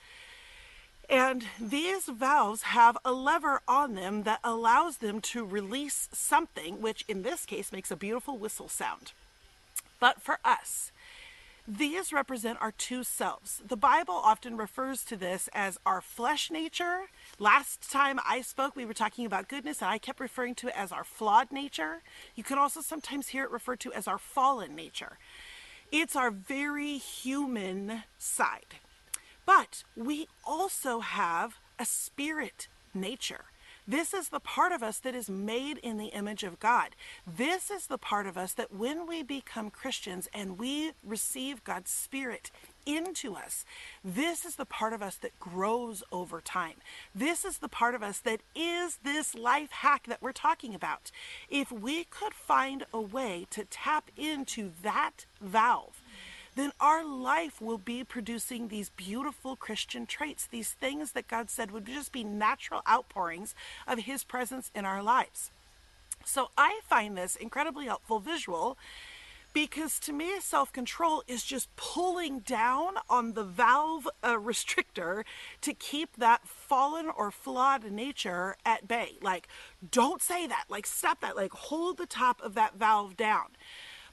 And 1.11 1.45
these 1.61 2.07
valves 2.07 2.63
have 2.63 2.97
a 3.05 3.13
lever 3.13 3.61
on 3.69 3.97
them 3.97 4.23
that 4.23 4.41
allows 4.43 4.99
them 4.99 5.21
to 5.33 5.45
release 5.45 6.09
something, 6.13 6.81
which 6.81 7.05
in 7.07 7.23
this 7.23 7.45
case 7.45 7.71
makes 7.71 7.91
a 7.91 7.97
beautiful 7.97 8.39
whistle 8.39 8.69
sound. 8.69 9.13
But 10.01 10.21
for 10.21 10.39
us, 10.45 10.91
these 11.69 12.13
represent 12.13 12.59
our 12.61 12.73
two 12.73 13.05
selves. 13.05 13.63
The 13.65 13.77
Bible 13.77 14.15
often 14.15 14.57
refers 14.57 15.05
to 15.05 15.17
this 15.17 15.49
as 15.55 15.79
our 15.87 16.01
flesh 16.01 16.51
nature. 16.51 17.11
Last 17.39 17.89
time 17.89 18.19
I 18.27 18.41
spoke, 18.41 18.75
we 18.75 18.85
were 18.85 18.95
talking 18.95 19.25
about 19.25 19.49
goodness, 19.49 19.81
and 19.81 19.91
I 19.91 19.99
kept 19.99 20.19
referring 20.19 20.57
to 20.57 20.69
it 20.69 20.75
as 20.77 20.91
our 20.91 21.05
flawed 21.05 21.53
nature. 21.53 22.03
You 22.35 22.43
can 22.43 22.59
also 22.59 22.81
sometimes 22.81 23.29
hear 23.29 23.45
it 23.45 23.51
referred 23.53 23.79
to 23.81 23.93
as 23.93 24.09
our 24.09 24.19
fallen 24.19 24.75
nature. 24.75 25.19
It's 25.93 26.17
our 26.17 26.31
very 26.31 26.97
human 26.99 28.03
side. 28.19 28.77
But 29.47 29.85
we 29.97 30.27
also 30.45 31.01
have 31.01 31.59
a 31.79 31.85
spirit 31.85 32.69
nature. 32.95 33.45
This 33.87 34.14
is 34.14 34.29
the 34.29 34.40
part 34.40 34.73
of 34.73 34.83
us 34.83 34.99
that 35.01 35.14
is 35.14 35.29
made 35.29 35.79
in 35.79 35.99
the 35.99 36.07
image 36.07 36.43
of 36.43 36.61
God. 36.61 36.90
This 37.27 37.71
is 37.71 37.87
the 37.87 37.99
part 37.99 38.27
of 38.27 38.37
us 38.37 38.53
that 38.55 38.73
when 38.73 39.07
we 39.07 39.23
become 39.23 39.71
Christians 39.71 40.29
and 40.33 40.59
we 40.59 40.93
receive 41.05 41.64
God's 41.64 41.90
Spirit 41.90 42.51
into 42.87 43.35
us, 43.35 43.64
this 44.05 44.45
is 44.45 44.57
the 44.57 44.64
part 44.64 44.93
of 44.93 45.03
us 45.03 45.16
that 45.16 45.38
grows 45.38 46.03
over 46.12 46.40
time. 46.40 46.75
This 47.14 47.45
is 47.45 47.59
the 47.59 47.69
part 47.69 47.95
of 47.95 48.03
us 48.03 48.19
that 48.21 48.40
is 48.55 48.99
this 49.03 49.35
life 49.35 49.71
hack 49.71 50.07
that 50.07 50.23
we're 50.23 50.33
talking 50.33 50.75
about. 50.75 51.11
If 51.49 51.71
we 51.71 52.05
could 52.05 52.35
find 52.35 52.85
a 52.93 53.01
way 53.01 53.47
to 53.51 53.64
tap 53.64 54.11
into 54.16 54.73
that 54.83 55.27
valve, 55.40 56.00
then 56.57 56.73
our 56.81 57.05
life 57.05 57.61
will 57.61 57.79
be 57.79 58.05
producing 58.05 58.69
these 58.69 58.91
beautiful 58.91 59.57
Christian 59.57 60.07
traits, 60.07 60.47
these 60.47 60.71
things 60.73 61.13
that 61.13 61.29
God 61.29 61.51
said 61.51 61.71
would 61.71 61.87
just 61.87 62.13
be 62.13 62.25
natural 62.25 62.83
outpourings 62.89 63.55
of 63.87 64.01
His 64.01 64.25
presence 64.25 64.71
in 64.75 64.85
our 64.85 65.03
lives. 65.03 65.51
So 66.25 66.51
I 66.57 66.81
find 66.89 67.17
this 67.17 67.37
incredibly 67.37 67.87
helpful 67.87 68.21
visual 68.21 68.77
because 69.53 69.99
to 70.01 70.13
me, 70.13 70.39
self 70.41 70.73
control 70.73 71.25
is 71.27 71.43
just 71.43 71.75
pulling 71.77 72.41
down 72.41 72.95
on 73.09 73.33
the 73.33 73.43
valve 73.43 74.09
uh, 74.23 74.35
restrictor 74.35 75.25
to 75.61 75.75
keep 75.75 76.17
that 76.17 76.47
fallen 76.47 77.09
or 77.09 77.31
flawed 77.31 77.91
nature 77.91 78.57
at 78.65 78.87
bay. 78.87 79.17
Like, 79.21 79.49
don't 79.91 80.23
say 80.23 80.47
that, 80.47 80.67
like, 80.69 80.87
stop 80.87 81.21
that, 81.23 81.37
like, 81.37 81.53
hold 81.53 81.99
the 81.99 82.07
top 82.07 82.41
of 82.43 82.55
that 82.55 82.77
valve 82.77 83.17
down. 83.17 83.47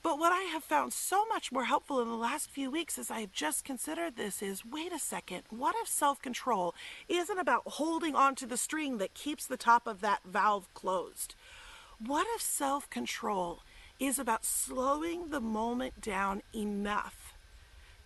But 0.07 0.19
what 0.19 0.31
I 0.31 0.43
have 0.43 0.63
found 0.63 0.93
so 0.93 1.25
much 1.25 1.51
more 1.51 1.65
helpful 1.65 1.99
in 1.99 2.07
the 2.07 2.15
last 2.15 2.49
few 2.49 2.71
weeks 2.71 2.97
as 2.97 3.11
I 3.11 3.19
have 3.19 3.33
just 3.33 3.65
considered 3.65 4.15
this 4.15 4.41
is 4.41 4.63
wait 4.63 4.93
a 4.93 4.99
second, 4.99 5.43
what 5.49 5.75
if 5.81 5.89
self 5.89 6.21
control 6.21 6.73
isn't 7.09 7.37
about 7.37 7.63
holding 7.65 8.15
onto 8.15 8.47
the 8.47 8.55
string 8.55 8.99
that 8.99 9.13
keeps 9.13 9.45
the 9.45 9.57
top 9.57 9.85
of 9.85 9.99
that 9.99 10.21
valve 10.23 10.73
closed? 10.73 11.35
What 11.99 12.25
if 12.35 12.41
self 12.41 12.89
control 12.89 13.63
is 13.99 14.17
about 14.17 14.45
slowing 14.45 15.27
the 15.27 15.41
moment 15.41 15.99
down 15.99 16.41
enough 16.55 17.33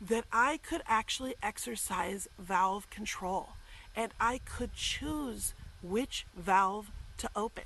that 0.01 0.25
I 0.33 0.57
could 0.57 0.81
actually 0.87 1.35
exercise 1.43 2.27
valve 2.39 2.89
control 2.89 3.49
and 3.95 4.11
I 4.19 4.39
could 4.43 4.73
choose 4.73 5.53
which 5.83 6.25
valve 6.35 6.89
to 7.17 7.29
open? 7.35 7.65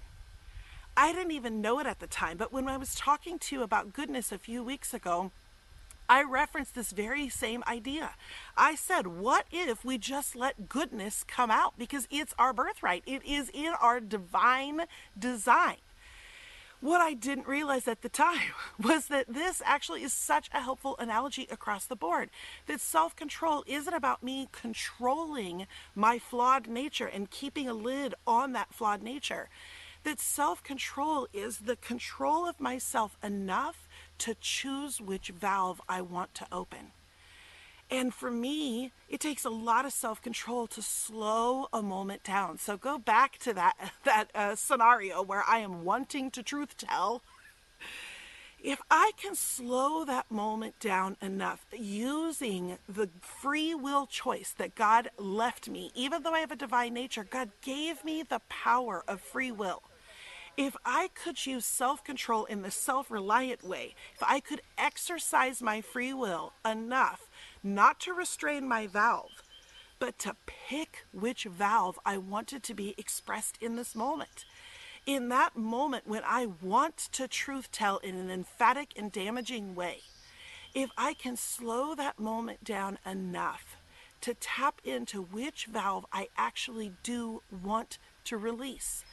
I 0.97 1.11
didn't 1.11 1.31
even 1.31 1.61
know 1.61 1.79
it 1.79 1.87
at 1.87 1.99
the 1.99 2.07
time, 2.07 2.37
but 2.37 2.53
when 2.53 2.69
I 2.69 2.77
was 2.77 2.95
talking 2.95 3.37
to 3.39 3.55
you 3.55 3.63
about 3.63 3.91
goodness 3.91 4.31
a 4.31 4.37
few 4.37 4.63
weeks 4.63 4.93
ago, 4.93 5.31
I 6.07 6.23
referenced 6.23 6.75
this 6.75 6.91
very 6.91 7.27
same 7.27 7.63
idea. 7.67 8.11
I 8.55 8.75
said, 8.75 9.07
What 9.07 9.45
if 9.51 9.83
we 9.83 9.97
just 9.97 10.35
let 10.35 10.69
goodness 10.69 11.25
come 11.27 11.51
out? 11.51 11.77
Because 11.77 12.07
it's 12.09 12.33
our 12.39 12.53
birthright, 12.53 13.03
it 13.05 13.25
is 13.25 13.49
in 13.53 13.73
our 13.81 13.99
divine 13.99 14.83
design. 15.17 15.77
What 16.79 17.01
I 17.01 17.13
didn't 17.13 17.47
realize 17.47 17.87
at 17.87 18.01
the 18.01 18.09
time 18.09 18.53
was 18.81 19.07
that 19.07 19.25
this 19.27 19.61
actually 19.65 20.03
is 20.03 20.13
such 20.13 20.49
a 20.53 20.61
helpful 20.61 20.95
analogy 20.99 21.47
across 21.49 21.85
the 21.85 21.95
board. 21.95 22.29
That 22.67 22.79
self 22.79 23.15
control 23.15 23.63
isn't 23.65 23.93
about 23.93 24.23
me 24.23 24.47
controlling 24.51 25.67
my 25.93 26.19
flawed 26.19 26.67
nature 26.67 27.07
and 27.07 27.29
keeping 27.29 27.67
a 27.67 27.73
lid 27.73 28.13
on 28.25 28.53
that 28.53 28.73
flawed 28.73 29.01
nature 29.01 29.49
that 30.05 30.19
self 30.19 30.63
control 30.63 31.27
is 31.33 31.57
the 31.57 31.75
control 31.75 32.47
of 32.47 32.61
myself 32.61 33.17
enough 33.21 33.89
to 34.19 34.35
choose 34.39 35.01
which 35.01 35.29
valve 35.29 35.81
I 35.89 36.01
want 36.01 36.33
to 36.35 36.47
open. 36.51 36.91
And 37.89 38.13
for 38.13 38.31
me, 38.31 38.91
it 39.09 39.19
takes 39.19 39.45
a 39.45 39.49
lot 39.49 39.85
of 39.85 39.91
self 39.91 40.21
control 40.21 40.67
to 40.67 40.81
slow 40.81 41.67
a 41.73 41.81
moment 41.81 42.23
down. 42.23 42.57
So 42.59 42.77
go 42.77 42.97
back 42.97 43.37
to 43.39 43.53
that, 43.55 43.75
that 44.05 44.29
uh, 44.33 44.55
scenario 44.55 45.21
where 45.21 45.43
I 45.45 45.59
am 45.59 45.83
wanting 45.83 46.31
to 46.31 46.43
truth 46.43 46.77
tell. 46.77 47.21
If 48.63 48.81
I 48.89 49.11
can 49.17 49.35
slow 49.35 50.05
that 50.05 50.31
moment 50.31 50.79
down 50.79 51.17
enough 51.21 51.65
using 51.71 52.79
the 52.89 53.09
free 53.21 53.75
will 53.75 54.07
choice 54.07 54.55
that 54.57 54.73
God 54.73 55.09
left 55.19 55.69
me, 55.69 55.91
even 55.93 56.23
though 56.23 56.33
I 56.33 56.39
have 56.39 56.51
a 56.51 56.55
divine 56.55 56.95
nature, 56.95 57.23
God 57.23 57.51
gave 57.61 58.03
me 58.03 58.23
the 58.23 58.41
power 58.49 59.03
of 59.07 59.21
free 59.21 59.51
will 59.51 59.83
if 60.57 60.75
I 60.85 61.09
could 61.13 61.45
use 61.45 61.65
self 61.65 62.03
control 62.03 62.45
in 62.45 62.61
the 62.61 62.71
self 62.71 63.11
reliant 63.11 63.63
way, 63.63 63.95
if 64.13 64.23
I 64.23 64.39
could 64.39 64.61
exercise 64.77 65.61
my 65.61 65.81
free 65.81 66.13
will 66.13 66.53
enough 66.63 67.29
not 67.63 67.99
to 68.01 68.13
restrain 68.13 68.67
my 68.67 68.87
valve, 68.87 69.43
but 69.99 70.17
to 70.19 70.35
pick 70.45 71.05
which 71.11 71.45
valve 71.45 71.99
I 72.05 72.17
wanted 72.17 72.63
to 72.63 72.73
be 72.73 72.95
expressed 72.97 73.57
in 73.61 73.75
this 73.75 73.95
moment. 73.95 74.45
In 75.05 75.29
that 75.29 75.55
moment 75.55 76.07
when 76.07 76.23
I 76.25 76.47
want 76.61 76.97
to 77.11 77.27
truth 77.27 77.71
tell 77.71 77.97
in 77.97 78.15
an 78.15 78.31
emphatic 78.31 78.93
and 78.95 79.11
damaging 79.11 79.75
way, 79.75 79.99
if 80.73 80.89
I 80.97 81.13
can 81.13 81.37
slow 81.37 81.95
that 81.95 82.19
moment 82.19 82.63
down 82.63 82.97
enough 83.05 83.77
to 84.21 84.33
tap 84.33 84.81
into 84.83 85.21
which 85.21 85.67
valve 85.67 86.05
I 86.11 86.29
actually 86.37 86.93
do 87.03 87.41
want 87.63 87.97
to 88.25 88.37
release, 88.37 89.05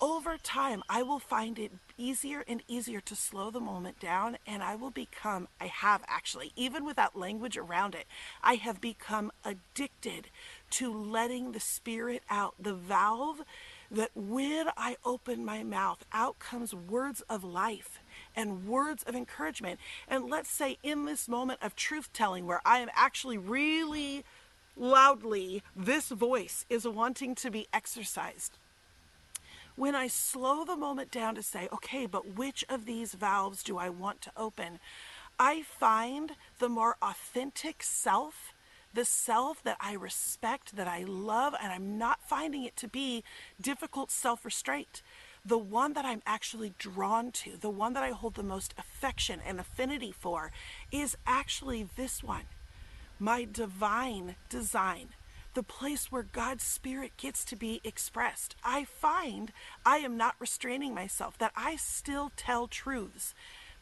over 0.00 0.36
time, 0.36 0.82
I 0.88 1.02
will 1.02 1.18
find 1.18 1.58
it 1.58 1.72
easier 1.96 2.44
and 2.46 2.62
easier 2.68 3.00
to 3.00 3.16
slow 3.16 3.50
the 3.50 3.60
moment 3.60 3.98
down, 3.98 4.36
and 4.46 4.62
I 4.62 4.74
will 4.74 4.90
become, 4.90 5.48
I 5.60 5.66
have 5.66 6.02
actually, 6.06 6.52
even 6.54 6.84
without 6.84 7.16
language 7.16 7.56
around 7.56 7.94
it, 7.94 8.06
I 8.42 8.54
have 8.56 8.80
become 8.80 9.32
addicted 9.44 10.28
to 10.70 10.92
letting 10.92 11.52
the 11.52 11.60
spirit 11.60 12.22
out, 12.28 12.54
the 12.58 12.74
valve 12.74 13.42
that 13.90 14.10
when 14.14 14.68
I 14.76 14.96
open 15.04 15.44
my 15.44 15.62
mouth, 15.62 16.04
out 16.12 16.38
comes 16.38 16.74
words 16.74 17.22
of 17.22 17.44
life 17.44 18.00
and 18.34 18.66
words 18.66 19.02
of 19.04 19.14
encouragement. 19.14 19.80
And 20.08 20.28
let's 20.28 20.50
say 20.50 20.78
in 20.82 21.04
this 21.04 21.28
moment 21.28 21.60
of 21.62 21.76
truth 21.76 22.12
telling, 22.12 22.46
where 22.46 22.62
I 22.66 22.80
am 22.80 22.90
actually 22.94 23.38
really 23.38 24.24
loudly, 24.76 25.62
this 25.74 26.10
voice 26.10 26.66
is 26.68 26.86
wanting 26.86 27.34
to 27.36 27.50
be 27.50 27.66
exercised 27.72 28.58
when 29.76 29.94
I 29.94 30.08
slow 30.08 30.64
the 30.64 30.76
moment 30.76 31.10
down 31.10 31.34
to 31.34 31.42
say, 31.42 31.68
okay, 31.72 32.06
but 32.06 32.36
which 32.36 32.64
of 32.68 32.86
these 32.86 33.12
valves 33.14 33.62
do 33.62 33.78
I 33.78 33.90
want 33.90 34.20
to 34.22 34.32
open? 34.36 34.80
I 35.38 35.62
find 35.62 36.32
the 36.58 36.68
more 36.68 36.96
authentic 37.02 37.82
self, 37.82 38.54
the 38.94 39.04
self 39.04 39.62
that 39.62 39.76
I 39.78 39.92
respect, 39.92 40.76
that 40.76 40.88
I 40.88 41.04
love, 41.04 41.54
and 41.62 41.70
I'm 41.70 41.98
not 41.98 42.20
finding 42.26 42.64
it 42.64 42.76
to 42.78 42.88
be 42.88 43.22
difficult 43.60 44.10
self 44.10 44.44
restraint. 44.46 45.02
The 45.44 45.58
one 45.58 45.92
that 45.92 46.06
I'm 46.06 46.22
actually 46.26 46.72
drawn 46.78 47.30
to, 47.32 47.56
the 47.60 47.70
one 47.70 47.92
that 47.92 48.02
I 48.02 48.10
hold 48.10 48.34
the 48.34 48.42
most 48.42 48.74
affection 48.78 49.40
and 49.46 49.60
affinity 49.60 50.10
for, 50.10 50.50
is 50.90 51.16
actually 51.26 51.86
this 51.96 52.22
one 52.22 52.44
my 53.18 53.46
divine 53.50 54.36
design 54.48 55.08
the 55.56 55.62
place 55.62 56.12
where 56.12 56.22
God's 56.22 56.62
Spirit 56.62 57.16
gets 57.16 57.42
to 57.46 57.56
be 57.56 57.80
expressed. 57.82 58.54
I 58.62 58.84
find 58.84 59.52
I 59.86 59.96
am 59.96 60.18
not 60.18 60.34
restraining 60.38 60.94
myself, 60.94 61.38
that 61.38 61.52
I 61.56 61.76
still 61.76 62.30
tell 62.36 62.68
truths, 62.68 63.34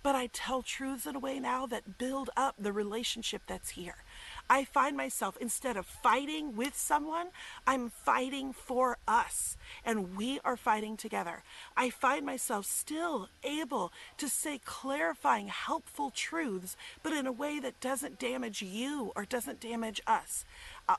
but 0.04 0.14
I 0.14 0.28
tell 0.28 0.62
truths 0.62 1.04
in 1.04 1.16
a 1.16 1.18
way 1.18 1.40
now 1.40 1.66
that 1.66 1.98
build 1.98 2.30
up 2.36 2.54
the 2.56 2.72
relationship 2.72 3.42
that's 3.48 3.70
here. 3.70 4.04
I 4.48 4.64
find 4.64 4.96
myself, 4.96 5.36
instead 5.40 5.76
of 5.76 5.86
fighting 5.86 6.54
with 6.54 6.76
someone, 6.76 7.28
I'm 7.66 7.88
fighting 7.88 8.52
for 8.52 8.98
us, 9.08 9.56
and 9.84 10.16
we 10.16 10.38
are 10.44 10.58
fighting 10.58 10.96
together. 10.96 11.42
I 11.76 11.88
find 11.90 12.24
myself 12.26 12.66
still 12.66 13.30
able 13.42 13.90
to 14.18 14.28
say 14.28 14.60
clarifying, 14.62 15.48
helpful 15.48 16.12
truths, 16.14 16.76
but 17.02 17.14
in 17.14 17.26
a 17.26 17.32
way 17.32 17.58
that 17.58 17.80
doesn't 17.80 18.20
damage 18.20 18.60
you 18.60 19.10
or 19.16 19.24
doesn't 19.24 19.60
damage 19.60 20.02
us. 20.06 20.44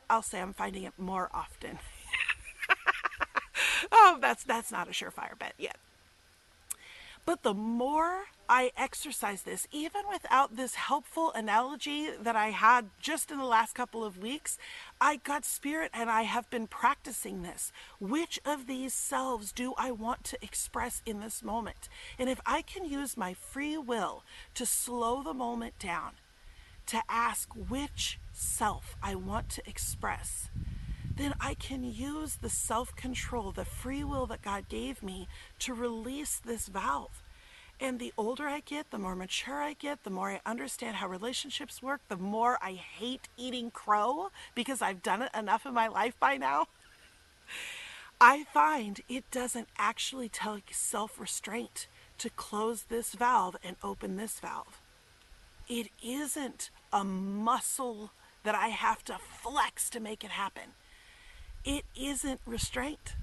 I'll 0.10 0.22
say 0.22 0.42
I'm 0.42 0.54
finding 0.54 0.84
it 0.84 0.94
more 0.98 1.30
often. 1.34 1.80
oh, 3.92 4.18
that's 4.22 4.44
that's 4.44 4.72
not 4.72 4.88
a 4.88 4.92
surefire 4.92 5.38
bet 5.38 5.54
yet. 5.58 5.78
But 7.26 7.42
the 7.42 7.56
more 7.56 8.26
I 8.48 8.72
exercise 8.78 9.42
this, 9.42 9.68
even 9.72 10.04
without 10.12 10.56
this 10.56 10.76
helpful 10.76 11.32
analogy 11.34 12.10
that 12.22 12.36
I 12.36 12.50
had 12.52 12.90
just 13.02 13.32
in 13.32 13.40
the 13.40 13.46
last 13.46 13.74
couple 13.74 14.04
of 14.04 14.20
weeks, 14.20 14.60
I 15.02 15.16
got 15.16 15.44
spirit 15.44 15.90
and 15.92 16.08
I 16.08 16.22
have 16.22 16.48
been 16.52 16.68
practicing 16.68 17.42
this. 17.42 17.72
Which 18.00 18.40
of 18.46 18.68
these 18.68 18.94
selves 18.94 19.52
do 19.52 19.74
I 19.76 19.90
want 19.90 20.24
to 20.26 20.38
express 20.44 21.02
in 21.04 21.20
this 21.20 21.44
moment? 21.44 21.90
And 22.20 22.30
if 22.30 22.40
I 22.46 22.62
can 22.62 22.86
use 22.86 23.18
my 23.18 23.34
free 23.34 23.76
will 23.76 24.24
to 24.54 24.68
slow 24.68 25.24
the 25.24 25.34
moment 25.34 25.80
down, 25.80 26.12
to 26.86 27.02
ask 27.10 27.50
which 27.54 28.20
self 28.36 28.96
I 29.02 29.16
want 29.16 29.50
to 29.50 29.68
express, 29.68 30.50
then 31.16 31.34
I 31.40 31.54
can 31.54 31.84
use 31.84 32.36
the 32.36 32.50
self 32.50 32.96
control, 32.96 33.52
the 33.52 33.66
free 33.66 34.04
will 34.04 34.26
that 34.28 34.42
God 34.42 34.68
gave 34.70 35.02
me 35.02 35.28
to 35.60 35.74
release 35.74 36.40
this 36.44 36.68
valve. 36.68 37.24
And 37.80 38.00
the 38.00 38.14
older 38.18 38.48
I 38.48 38.62
get, 38.62 38.92
the 38.92 38.98
more 38.98 39.16
mature 39.16 39.62
I 39.62 39.74
get, 39.74 40.04
the 40.04 40.10
more 40.10 40.32
I 40.32 40.42
understand 40.46 40.98
how 40.98 41.08
relationships 41.08 41.84
work, 41.84 42.02
the 42.08 42.16
more 42.16 42.58
I 42.62 42.74
hate 42.74 43.28
eating 43.36 43.70
crow 43.70 44.30
because 44.54 44.82
I've 44.82 45.04
done 45.04 45.22
it 45.22 45.32
enough 45.38 45.66
in 45.66 45.74
my 45.74 45.88
life 45.88 46.18
by 46.20 46.38
now. 46.38 46.68
I 48.22 48.46
find 48.46 49.02
it 49.10 49.30
doesn't 49.30 49.68
actually 49.78 50.30
take 50.30 50.74
self 50.74 51.20
restraint 51.20 51.88
to 52.18 52.30
close 52.30 52.84
this 52.84 53.14
valve 53.14 53.58
and 53.62 53.76
open 53.84 54.16
this 54.16 54.40
valve. 54.40 54.80
It 55.68 55.90
isn't 56.04 56.70
a 56.94 57.04
muscle 57.04 58.12
that 58.46 58.56
I 58.56 58.70
have 58.70 59.04
to 59.06 59.18
flex 59.18 59.90
to 59.90 60.00
make 60.00 60.24
it 60.24 60.32
happen. 60.32 60.74
It 61.66 61.84
isn't 62.00 62.40
restraint. 62.46 63.16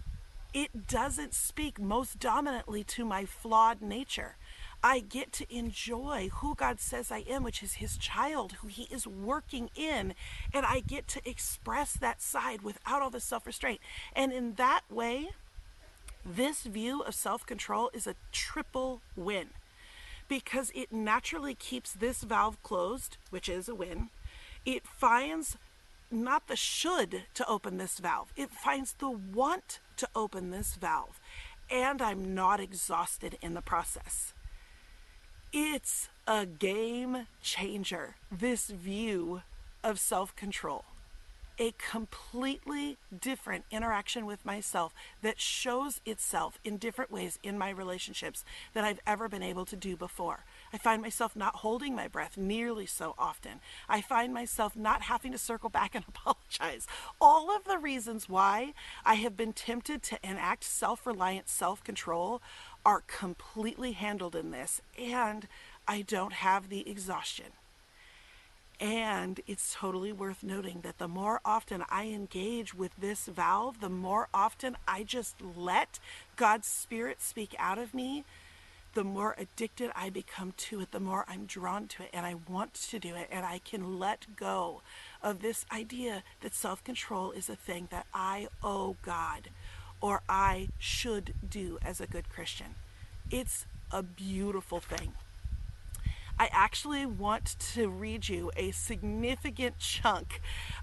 It 0.53 0.87
doesn't 0.87 1.33
speak 1.33 1.81
most 1.81 2.19
dominantly 2.19 2.85
to 2.85 3.05
my 3.05 3.25
flawed 3.25 3.81
nature. 3.81 4.37
I 4.85 4.99
get 4.99 5.33
to 5.35 5.55
enjoy 5.55 6.29
who 6.35 6.57
God 6.57 6.81
says 6.81 7.13
I 7.13 7.25
am, 7.29 7.45
which 7.45 7.63
is 7.63 7.75
His 7.75 7.97
child, 7.97 8.53
who 8.61 8.69
He 8.69 8.89
is 8.91 9.07
working 9.07 9.71
in, 9.77 10.15
and 10.53 10.67
I 10.67 10.81
get 10.81 11.07
to 11.09 11.29
express 11.29 11.95
that 11.95 12.21
side 12.21 12.63
without 12.63 13.01
all 13.01 13.11
the 13.11 13.21
self 13.21 13.47
restraint. 13.47 13.81
And 14.15 14.33
in 14.33 14.55
that 14.55 14.83
way, 14.91 15.31
this 16.27 16.65
view 16.65 17.01
of 17.03 17.15
self 17.15 17.47
control 17.47 17.91
is 17.95 18.09
a 18.09 18.17
triple 18.33 19.03
win 19.17 19.51
because 20.29 20.73
it 20.75 20.93
naturally 20.93 21.55
keeps 21.55 21.93
this 21.93 22.23
valve 22.23 22.61
closed, 22.63 23.19
which 23.31 23.49
is 23.49 23.69
a 23.69 23.75
win. 23.75 24.11
It 24.65 24.87
finds 24.87 25.57
not 26.11 26.47
the 26.47 26.57
should 26.57 27.25
to 27.35 27.49
open 27.49 27.79
this 27.79 27.99
valve, 27.99 28.33
it 28.37 28.51
finds 28.51 28.93
the 28.95 29.11
want 29.11 29.81
to 29.97 30.09
open 30.15 30.51
this 30.51 30.75
valve. 30.75 31.21
And 31.71 32.03
I'm 32.03 32.35
not 32.35 32.61
exhausted 32.61 33.39
in 33.41 33.55
the 33.55 33.63
process. 33.63 34.35
It's 35.53 36.09
a 36.27 36.45
game 36.45 37.27
changer, 37.43 38.17
this 38.31 38.69
view 38.69 39.43
of 39.83 39.99
self 39.99 40.35
control. 40.37 40.85
A 41.59 41.73
completely 41.73 42.97
different 43.17 43.65
interaction 43.71 44.25
with 44.27 44.45
myself 44.45 44.95
that 45.21 45.41
shows 45.41 46.01
itself 46.07 46.59
in 46.65 46.79
different 46.79 47.11
ways 47.11 47.39
in 47.43 47.59
my 47.59 47.71
relationships 47.71 48.45
than 48.73 48.85
I've 48.85 49.01
ever 49.07 49.29
been 49.29 49.43
able 49.43 49.67
to 49.67 49.77
do 49.77 49.97
before. 49.97 50.45
I 50.73 50.79
find 50.79 51.03
myself 51.03 51.37
not 51.37 51.57
holding 51.57 51.95
my 51.95 52.09
breath 52.09 52.37
nearly 52.37 52.87
so 52.87 53.15
often. 53.19 53.61
I 53.89 54.01
find 54.01 54.33
myself 54.33 54.75
not 54.75 55.03
having 55.03 55.33
to 55.33 55.39
circle 55.39 55.69
back 55.69 55.95
and 55.95 56.05
apologize. 56.09 56.87
All 57.21 57.55
of 57.55 57.65
the 57.65 57.79
reasons 57.79 58.29
why 58.29 58.73
I 59.05 59.15
have 59.15 59.37
been 59.37 59.53
tempted 59.53 60.03
to 60.05 60.19
enact 60.23 60.65
self 60.65 61.07
reliant 61.07 61.49
self 61.49 61.85
control 61.85 62.41
are 62.85 63.03
completely 63.07 63.93
handled 63.93 64.35
in 64.35 64.51
this, 64.51 64.81
and 64.99 65.47
I 65.87 66.03
don't 66.03 66.33
have 66.33 66.69
the 66.69 66.89
exhaustion. 66.89 67.53
And 68.81 69.41
it's 69.47 69.75
totally 69.75 70.13
worth 70.13 70.43
noting 70.43 70.81
that 70.81 70.99
the 70.99 71.07
more 71.07 71.41
often 71.45 71.85
I 71.89 72.07
engage 72.07 72.75
with 72.75 72.91
this 72.99 73.27
valve, 73.27 73.81
the 73.81 73.89
more 73.89 74.29
often 74.35 74.77
I 74.89 75.05
just 75.05 75.37
let 75.41 76.01
God's 76.35 76.67
Spirit 76.67 77.23
speak 77.23 77.55
out 77.61 77.79
of 77.79 77.95
me, 77.95 78.25
the 78.95 79.05
more 79.05 79.35
addicted 79.39 79.91
I 79.95 80.11
become 80.11 80.53
to 80.57 80.81
it, 80.81 80.91
the 80.91 81.01
more 81.01 81.25
I'm 81.29 81.47
drawn 81.47 81.89
to 81.89 82.03
it, 82.03 82.11
and 82.13 82.27
I 82.27 82.35
want 82.49 82.75
to 82.75 82.99
do 82.99 83.15
it, 83.15 83.29
and 83.31 83.45
I 83.45 83.59
can 83.59 83.99
let 83.99 84.37
go 84.37 84.83
of 85.23 85.41
this 85.41 85.65
idea 85.73 86.23
that 86.41 86.55
self 86.55 86.85
control 86.85 87.31
is 87.33 87.49
a 87.49 87.57
thing 87.57 87.89
that 87.91 88.07
I 88.13 88.49
owe 88.63 88.97
God 89.03 89.49
or 90.01 90.23
I 90.29 90.69
should 90.79 91.33
do 91.49 91.79
as 91.85 92.01
a 92.01 92.07
good 92.07 92.29
Christian. 92.29 92.75
It's 93.31 93.67
a 93.91 94.03
beautiful 94.03 94.81
thing. 94.81 95.13
I 96.43 96.49
actually 96.51 97.07
want 97.07 97.55
to 97.75 97.89
read 97.89 98.29
you 98.29 98.51
a 98.57 98.73
significant 98.73 99.79
chunk 99.79 100.41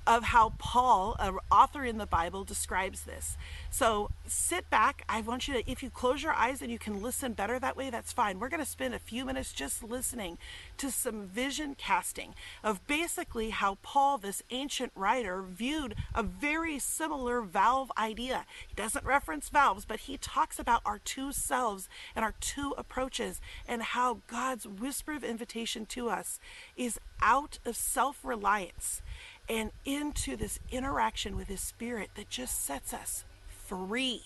of 0.08 0.24
how 0.24 0.54
Paul, 0.58 1.18
an 1.20 1.38
author 1.52 1.84
in 1.84 1.98
the 1.98 2.06
Bible, 2.06 2.46
describes 2.46 3.04
this. 3.04 3.36
So 3.70 4.10
sit 4.26 4.70
back. 4.70 5.04
I 5.10 5.20
want 5.20 5.50
you 5.50 5.56
to, 5.56 5.70
if 5.70 5.84
you 5.84 5.90
close 5.90 6.24
your 6.24 6.32
eyes 6.32 6.62
and 6.62 6.72
you 6.72 6.80
can 6.80 7.02
listen 7.02 7.34
better 7.34 7.60
that 7.60 7.76
way, 7.76 7.90
that's 7.90 8.14
fine. 8.14 8.40
We're 8.40 8.48
going 8.48 8.64
to 8.64 8.66
spend 8.66 8.94
a 8.94 9.00
few 9.00 9.26
minutes 9.26 9.52
just 9.52 9.84
listening 9.84 10.38
to 10.78 10.90
some 10.92 11.28
vision 11.28 11.76
casting 11.76 12.36
of 12.64 12.88
basically 12.88 13.50
how 13.50 13.80
Paul, 13.84 14.18
this 14.18 14.42
ancient 14.52 14.94
writer, 14.96 15.42
viewed 15.42 15.94
a 16.16 16.24
very 16.24 16.80
similar 16.80 17.42
valve 17.42 17.92
idea. 17.98 18.46
He 18.66 18.76
doesn't 18.76 19.04
reference 19.04 19.50
valves, 19.50 19.84
but 19.84 20.02
he 20.02 20.16
talks 20.16 20.58
about 20.58 20.84
our 20.86 21.00
two 21.00 21.34
selves 21.34 21.90
and 22.16 22.24
our 22.24 22.36
two 22.40 22.74
approaches 22.78 23.42
and 23.68 23.82
how 23.82 24.22
God's 24.28 24.66
whisper 24.66 25.12
of 25.12 25.24
invitation 25.50 25.86
to 25.88 26.10
us 26.10 26.40
is 26.78 27.00
out 27.22 27.58
of 27.66 27.76
self 27.76 28.24
reliance 28.24 29.02
and 29.48 29.72
into 29.84 30.36
this 30.36 30.60
interaction 30.72 31.36
with 31.36 31.48
His 31.48 31.62
Spirit 31.62 32.12
that 32.16 32.30
just 32.30 32.64
sets 32.64 32.94
us 32.94 33.24
free. 33.48 34.22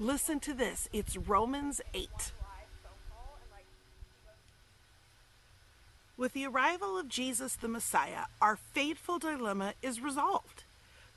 Listen 0.00 0.40
to 0.40 0.52
this 0.52 0.88
it's 0.92 1.16
Romans 1.16 1.80
8. 1.94 2.08
With 6.16 6.32
the 6.32 6.46
arrival 6.46 6.98
of 6.98 7.08
Jesus 7.08 7.54
the 7.54 7.68
Messiah, 7.68 8.24
our 8.42 8.56
fateful 8.56 9.20
dilemma 9.20 9.74
is 9.82 10.00
resolved. 10.00 10.64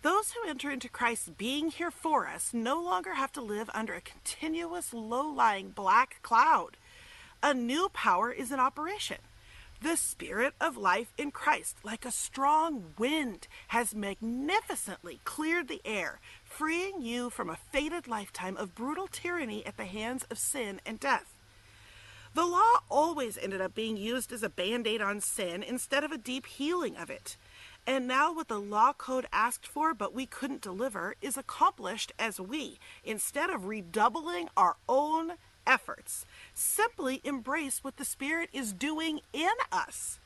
Those 0.04 0.32
who 0.32 0.48
enter 0.48 0.70
into 0.70 0.90
Christ's 0.90 1.30
being 1.30 1.72
here 1.72 1.92
for 1.92 2.28
us 2.28 2.54
no 2.54 2.80
longer 2.80 3.16
have 3.16 3.32
to 3.34 3.42
live 3.42 3.70
under 3.74 3.96
a 3.96 4.02
continuous 4.02 4.94
low 4.94 5.28
lying 5.28 5.70
black 5.70 6.20
cloud. 6.22 6.78
A 7.44 7.56
new 7.56 7.90
power 7.90 8.32
is 8.32 8.52
in 8.52 8.60
operation. 8.60 9.18
The 9.82 9.98
Spirit 9.98 10.54
of 10.62 10.78
life 10.78 11.12
in 11.18 11.32
Christ, 11.32 11.78
like 11.84 12.06
a 12.06 12.12
strong 12.12 12.94
wind, 13.00 13.48
has 13.70 13.96
magnificently 13.96 15.20
cleared 15.24 15.68
the 15.68 15.82
air, 15.84 16.20
freeing 16.44 17.02
you 17.02 17.32
from 17.32 17.50
a 17.50 17.58
fated 17.72 18.08
lifetime 18.08 18.58
of 18.58 18.76
brutal 18.76 19.08
tyranny 19.08 19.66
at 19.66 19.78
the 19.78 19.86
hands 19.86 20.24
of 20.30 20.38
sin 20.38 20.82
and 20.86 21.00
death. 21.00 21.34
The 22.36 22.46
law 22.46 22.84
always 22.90 23.40
ended 23.40 23.60
up 23.60 23.74
being 23.74 23.98
used 23.98 24.32
as 24.32 24.44
a 24.44 24.50
band 24.50 24.86
aid 24.86 25.02
on 25.02 25.20
sin 25.20 25.64
instead 25.64 26.04
of 26.04 26.12
a 26.12 26.20
deep 26.20 26.46
healing 26.46 26.96
of 26.96 27.10
it. 27.10 27.38
And 27.88 28.08
now, 28.08 28.32
what 28.32 28.50
the 28.50 28.62
law 28.62 28.94
code 28.94 29.26
asked 29.34 29.66
for 29.66 29.96
but 29.96 30.14
we 30.14 30.28
couldn't 30.28 30.62
deliver 30.62 31.16
is 31.22 31.38
accomplished 31.38 32.12
as 32.20 32.40
we, 32.40 32.78
instead 33.04 33.50
of 33.50 33.66
redoubling 33.66 34.48
our 34.56 34.78
own 34.88 35.34
efforts, 35.66 36.26
simply 36.54 37.22
embrace 37.24 37.84
what 37.84 37.98
the 37.98 38.06
Spirit 38.06 38.50
is 38.54 38.74
doing 38.74 39.22
in 39.34 39.50
us. 39.72 40.20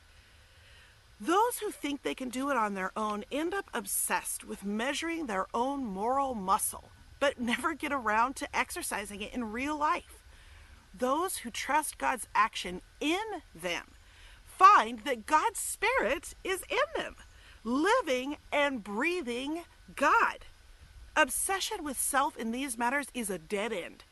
Those 1.20 1.60
who 1.60 1.72
think 1.72 2.02
they 2.04 2.16
can 2.16 2.30
do 2.30 2.50
it 2.50 2.58
on 2.58 2.74
their 2.74 2.92
own 2.98 3.24
end 3.32 3.54
up 3.54 3.70
obsessed 3.74 4.44
with 4.44 4.66
measuring 4.66 5.26
their 5.26 5.48
own 5.54 5.86
moral 5.86 6.36
muscle, 6.36 6.90
but 7.20 7.40
never 7.40 7.74
get 7.74 7.92
around 7.92 8.36
to 8.38 8.56
exercising 8.56 9.22
it 9.22 9.34
in 9.34 9.52
real 9.52 9.78
life 9.78 10.22
those 10.98 11.38
who 11.38 11.50
trust 11.50 11.98
God's 11.98 12.28
action 12.34 12.82
in 13.00 13.42
them 13.54 13.92
find 14.44 15.00
that 15.00 15.26
God's 15.26 15.60
Spirit 15.60 16.34
is 16.44 16.64
in 16.70 17.02
them, 17.02 17.16
living 17.64 18.38
and 18.52 18.84
breathing 18.84 19.64
God. 19.96 20.46
Obsession 21.16 21.84
with 21.84 22.00
self 22.00 22.38
in 22.38 22.52
these 22.52 22.78
matters 22.78 23.08
is 23.14 23.30
a 23.30 23.38
dead 23.38 23.74
end. 23.74 24.04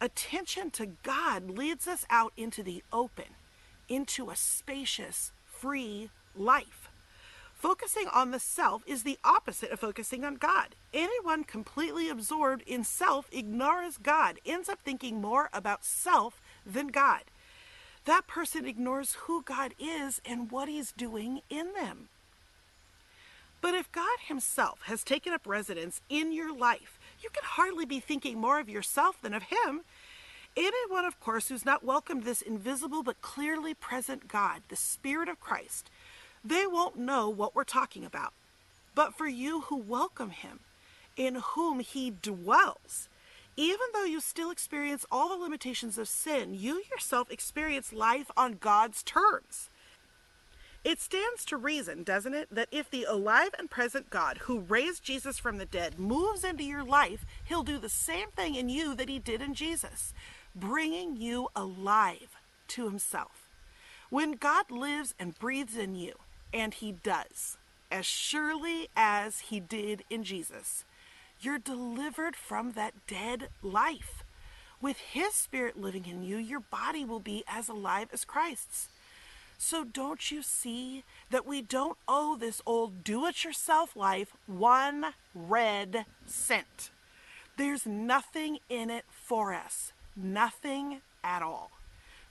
Attention 0.00 0.70
to 0.72 0.86
God 1.02 1.50
leads 1.50 1.88
us 1.88 2.06
out 2.08 2.32
into 2.36 2.62
the 2.62 2.84
open, 2.92 3.34
into 3.88 4.30
a 4.30 4.36
spacious, 4.36 5.32
free 5.44 6.10
life. 6.36 6.88
Focusing 7.52 8.06
on 8.14 8.30
the 8.30 8.38
self 8.38 8.84
is 8.86 9.02
the 9.02 9.18
opposite 9.24 9.72
of 9.72 9.80
focusing 9.80 10.24
on 10.24 10.36
God. 10.36 10.76
Anyone 10.94 11.42
completely 11.42 12.08
absorbed 12.08 12.62
in 12.68 12.84
self 12.84 13.28
ignores 13.32 13.98
God, 13.98 14.38
ends 14.46 14.68
up 14.68 14.78
thinking 14.84 15.20
more 15.20 15.50
about 15.52 15.84
self 15.84 16.40
than 16.64 16.86
God. 16.86 17.22
That 18.04 18.28
person 18.28 18.64
ignores 18.64 19.14
who 19.24 19.42
God 19.42 19.74
is 19.78 20.20
and 20.24 20.52
what 20.52 20.68
He's 20.68 20.92
doing 20.92 21.40
in 21.50 21.72
them. 21.72 22.08
But 23.60 23.74
if 23.74 23.90
God 23.90 24.18
Himself 24.28 24.82
has 24.84 25.02
taken 25.02 25.32
up 25.32 25.44
residence 25.44 26.00
in 26.08 26.32
your 26.32 26.56
life, 26.56 26.97
you 27.22 27.30
can 27.30 27.44
hardly 27.44 27.84
be 27.84 28.00
thinking 28.00 28.38
more 28.38 28.60
of 28.60 28.68
yourself 28.68 29.20
than 29.20 29.34
of 29.34 29.44
Him. 29.44 29.82
Anyone, 30.56 31.04
of 31.04 31.20
course, 31.20 31.48
who's 31.48 31.64
not 31.64 31.84
welcomed 31.84 32.24
this 32.24 32.42
invisible 32.42 33.02
but 33.02 33.22
clearly 33.22 33.74
present 33.74 34.28
God, 34.28 34.62
the 34.68 34.76
Spirit 34.76 35.28
of 35.28 35.40
Christ, 35.40 35.90
they 36.44 36.66
won't 36.66 36.98
know 36.98 37.28
what 37.28 37.54
we're 37.54 37.64
talking 37.64 38.04
about. 38.04 38.32
But 38.94 39.14
for 39.14 39.28
you 39.28 39.62
who 39.62 39.76
welcome 39.76 40.30
Him, 40.30 40.60
in 41.16 41.36
whom 41.36 41.80
He 41.80 42.10
dwells, 42.10 43.08
even 43.56 43.86
though 43.92 44.04
you 44.04 44.20
still 44.20 44.50
experience 44.50 45.04
all 45.10 45.28
the 45.28 45.42
limitations 45.42 45.98
of 45.98 46.08
sin, 46.08 46.54
you 46.54 46.82
yourself 46.90 47.30
experience 47.30 47.92
life 47.92 48.30
on 48.36 48.58
God's 48.60 49.02
terms. 49.02 49.68
It 50.84 51.00
stands 51.00 51.44
to 51.46 51.56
reason, 51.56 52.02
doesn't 52.02 52.34
it, 52.34 52.48
that 52.50 52.68
if 52.70 52.90
the 52.90 53.04
alive 53.04 53.50
and 53.58 53.70
present 53.70 54.10
God 54.10 54.38
who 54.42 54.60
raised 54.60 55.02
Jesus 55.02 55.38
from 55.38 55.58
the 55.58 55.66
dead 55.66 55.98
moves 55.98 56.44
into 56.44 56.64
your 56.64 56.84
life, 56.84 57.26
he'll 57.44 57.62
do 57.62 57.78
the 57.78 57.88
same 57.88 58.28
thing 58.30 58.54
in 58.54 58.68
you 58.68 58.94
that 58.94 59.08
he 59.08 59.18
did 59.18 59.42
in 59.42 59.54
Jesus, 59.54 60.14
bringing 60.54 61.16
you 61.16 61.48
alive 61.54 62.36
to 62.68 62.88
himself. 62.88 63.48
When 64.08 64.32
God 64.32 64.70
lives 64.70 65.14
and 65.18 65.38
breathes 65.38 65.76
in 65.76 65.94
you, 65.94 66.14
and 66.52 66.72
he 66.72 66.92
does, 66.92 67.58
as 67.90 68.06
surely 68.06 68.88
as 68.96 69.40
he 69.40 69.60
did 69.60 70.04
in 70.08 70.24
Jesus, 70.24 70.84
you're 71.40 71.58
delivered 71.58 72.34
from 72.34 72.72
that 72.72 72.94
dead 73.06 73.48
life. 73.62 74.24
With 74.80 74.98
his 74.98 75.34
spirit 75.34 75.78
living 75.78 76.06
in 76.06 76.22
you, 76.22 76.36
your 76.36 76.60
body 76.60 77.04
will 77.04 77.20
be 77.20 77.44
as 77.48 77.68
alive 77.68 78.08
as 78.12 78.24
Christ's. 78.24 78.88
So 79.60 79.82
don't 79.82 80.30
you 80.30 80.40
see 80.42 81.02
that 81.30 81.44
we 81.44 81.62
don't 81.62 81.98
owe 82.06 82.36
this 82.36 82.62
old 82.64 83.02
do 83.02 83.26
it 83.26 83.44
yourself 83.44 83.96
life 83.96 84.36
one 84.46 85.06
red 85.34 86.06
cent? 86.26 86.90
There's 87.56 87.84
nothing 87.84 88.60
in 88.68 88.88
it 88.88 89.04
for 89.10 89.52
us, 89.52 89.92
nothing 90.16 91.00
at 91.24 91.42
all. 91.42 91.72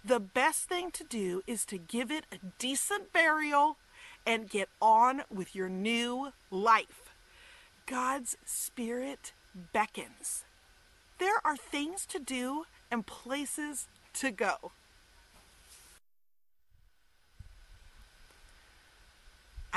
The 0.06 0.22
best 0.22 0.70
thing 0.70 0.90
to 0.92 1.04
do 1.04 1.42
is 1.46 1.66
to 1.66 1.78
give 1.78 2.12
it 2.12 2.26
a 2.32 2.38
decent 2.60 3.12
burial 3.12 3.76
and 4.26 4.50
get 4.50 4.70
on 4.82 5.24
with 5.30 5.54
your 5.54 5.68
new 5.68 6.32
life. 6.50 7.14
God's 7.86 8.38
Spirit 8.46 9.34
beckons. 9.74 10.46
There 11.20 11.42
are 11.44 11.58
things 11.58 12.06
to 12.06 12.20
do 12.20 12.64
and 12.90 13.06
places 13.06 13.90
to 14.14 14.32
go. 14.32 14.72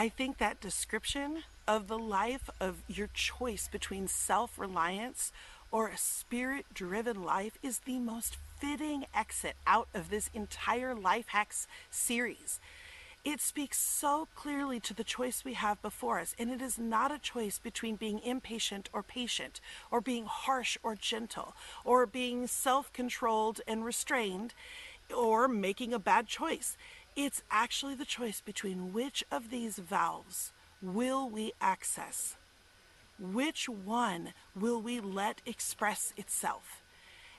I 0.01 0.09
think 0.09 0.39
that 0.39 0.63
description 0.63 1.43
of 1.69 1.87
the 1.87 1.99
life 1.99 2.49
of 2.59 2.77
your 2.89 3.11
choice 3.13 3.69
between 3.71 4.09
self 4.09 4.59
reliance 4.59 5.31
or 5.71 5.89
a 5.89 5.99
spirit 5.99 6.65
driven 6.73 7.23
life 7.23 7.59
is 7.63 7.81
the 7.81 7.99
most 7.99 8.39
fitting 8.59 9.05
exit 9.15 9.57
out 9.67 9.89
of 9.93 10.09
this 10.09 10.31
entire 10.33 10.95
Life 10.95 11.27
Hacks 11.29 11.67
series. 11.91 12.61
It 13.27 13.43
speaks 13.43 13.79
so 13.79 14.27
clearly 14.35 14.81
to 14.81 14.95
the 14.95 15.05
choice 15.05 15.45
we 15.45 15.53
have 15.53 15.83
before 15.83 16.19
us, 16.19 16.35
and 16.39 16.51
it 16.51 16.63
is 16.63 16.79
not 16.79 17.13
a 17.13 17.19
choice 17.19 17.59
between 17.59 17.97
being 17.97 18.21
impatient 18.21 18.89
or 18.95 19.03
patient, 19.03 19.61
or 19.91 20.01
being 20.01 20.25
harsh 20.25 20.79
or 20.83 20.97
gentle, 20.97 21.55
or 21.85 22.07
being 22.07 22.47
self 22.47 22.91
controlled 22.95 23.61
and 23.69 23.85
restrained, 23.85 24.55
or 25.15 25.47
making 25.47 25.93
a 25.93 25.99
bad 25.99 26.27
choice. 26.27 26.79
It's 27.17 27.43
actually 27.51 27.95
the 27.95 28.05
choice 28.05 28.41
between 28.41 28.93
which 28.93 29.25
of 29.31 29.51
these 29.51 29.79
valves 29.79 30.53
will 30.81 31.29
we 31.29 31.53
access? 31.61 32.37
Which 33.19 33.69
one 33.69 34.33
will 34.55 34.81
we 34.81 35.01
let 35.01 35.43
express 35.45 36.13
itself? 36.17 36.83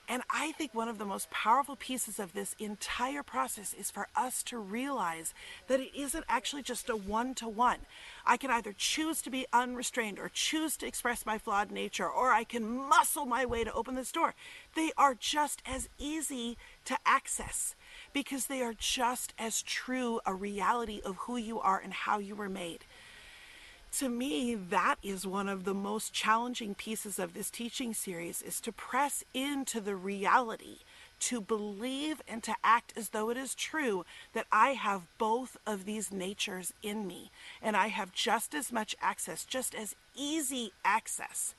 And 0.08 0.22
I 0.30 0.52
think 0.52 0.74
one 0.74 0.88
of 0.88 0.98
the 0.98 1.04
most 1.04 1.30
powerful 1.30 1.76
pieces 1.76 2.18
of 2.18 2.32
this 2.32 2.54
entire 2.58 3.22
process 3.22 3.72
is 3.72 3.90
for 3.90 4.08
us 4.14 4.42
to 4.44 4.58
realize 4.58 5.32
that 5.68 5.80
it 5.80 5.94
isn't 5.96 6.24
actually 6.28 6.62
just 6.62 6.90
a 6.90 6.96
one 6.96 7.34
to 7.36 7.48
one. 7.48 7.78
I 8.26 8.36
can 8.36 8.50
either 8.50 8.74
choose 8.76 9.22
to 9.22 9.30
be 9.30 9.46
unrestrained 9.52 10.18
or 10.18 10.28
choose 10.28 10.76
to 10.78 10.86
express 10.86 11.24
my 11.24 11.38
flawed 11.38 11.70
nature, 11.70 12.08
or 12.08 12.32
I 12.32 12.44
can 12.44 12.68
muscle 12.68 13.26
my 13.26 13.46
way 13.46 13.64
to 13.64 13.72
open 13.72 13.94
this 13.94 14.12
door. 14.12 14.34
They 14.74 14.90
are 14.98 15.14
just 15.14 15.62
as 15.64 15.88
easy 15.98 16.58
to 16.84 16.98
access 17.06 17.74
because 18.12 18.46
they 18.46 18.62
are 18.62 18.74
just 18.74 19.32
as 19.38 19.62
true 19.62 20.20
a 20.26 20.34
reality 20.34 21.00
of 21.04 21.16
who 21.16 21.36
you 21.36 21.60
are 21.60 21.78
and 21.78 21.92
how 21.92 22.18
you 22.18 22.34
were 22.34 22.48
made. 22.48 22.84
To 23.98 24.08
me, 24.08 24.54
that 24.54 24.96
is 25.02 25.26
one 25.26 25.50
of 25.50 25.64
the 25.64 25.74
most 25.74 26.14
challenging 26.14 26.74
pieces 26.74 27.18
of 27.18 27.34
this 27.34 27.50
teaching 27.50 27.92
series 27.92 28.40
is 28.40 28.58
to 28.62 28.72
press 28.72 29.22
into 29.34 29.82
the 29.82 29.96
reality, 29.96 30.78
to 31.20 31.42
believe 31.42 32.22
and 32.26 32.42
to 32.42 32.54
act 32.64 32.94
as 32.96 33.10
though 33.10 33.28
it 33.28 33.36
is 33.36 33.54
true 33.54 34.06
that 34.32 34.46
I 34.50 34.70
have 34.70 35.02
both 35.18 35.58
of 35.66 35.84
these 35.84 36.10
natures 36.10 36.72
in 36.82 37.06
me 37.06 37.30
and 37.60 37.76
I 37.76 37.88
have 37.88 38.12
just 38.12 38.54
as 38.54 38.72
much 38.72 38.96
access, 39.02 39.44
just 39.44 39.74
as 39.74 39.94
easy 40.16 40.72
access 40.86 41.54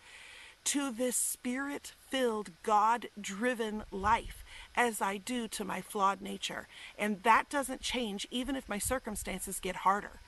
to 0.66 0.92
this 0.92 1.16
spirit 1.16 1.94
filled, 2.10 2.52
God 2.64 3.08
driven 3.20 3.84
life 3.92 4.44
as 4.76 5.02
I 5.02 5.18
do 5.18 5.48
to 5.50 5.64
my 5.64 5.82
flawed 5.82 6.22
nature. 6.22 6.68
And 6.98 7.24
that 7.24 7.50
doesn't 7.50 7.82
change 7.82 8.28
even 8.32 8.56
if 8.56 8.70
my 8.70 8.78
circumstances 8.78 9.60
get 9.60 9.78
harder. 9.78 10.20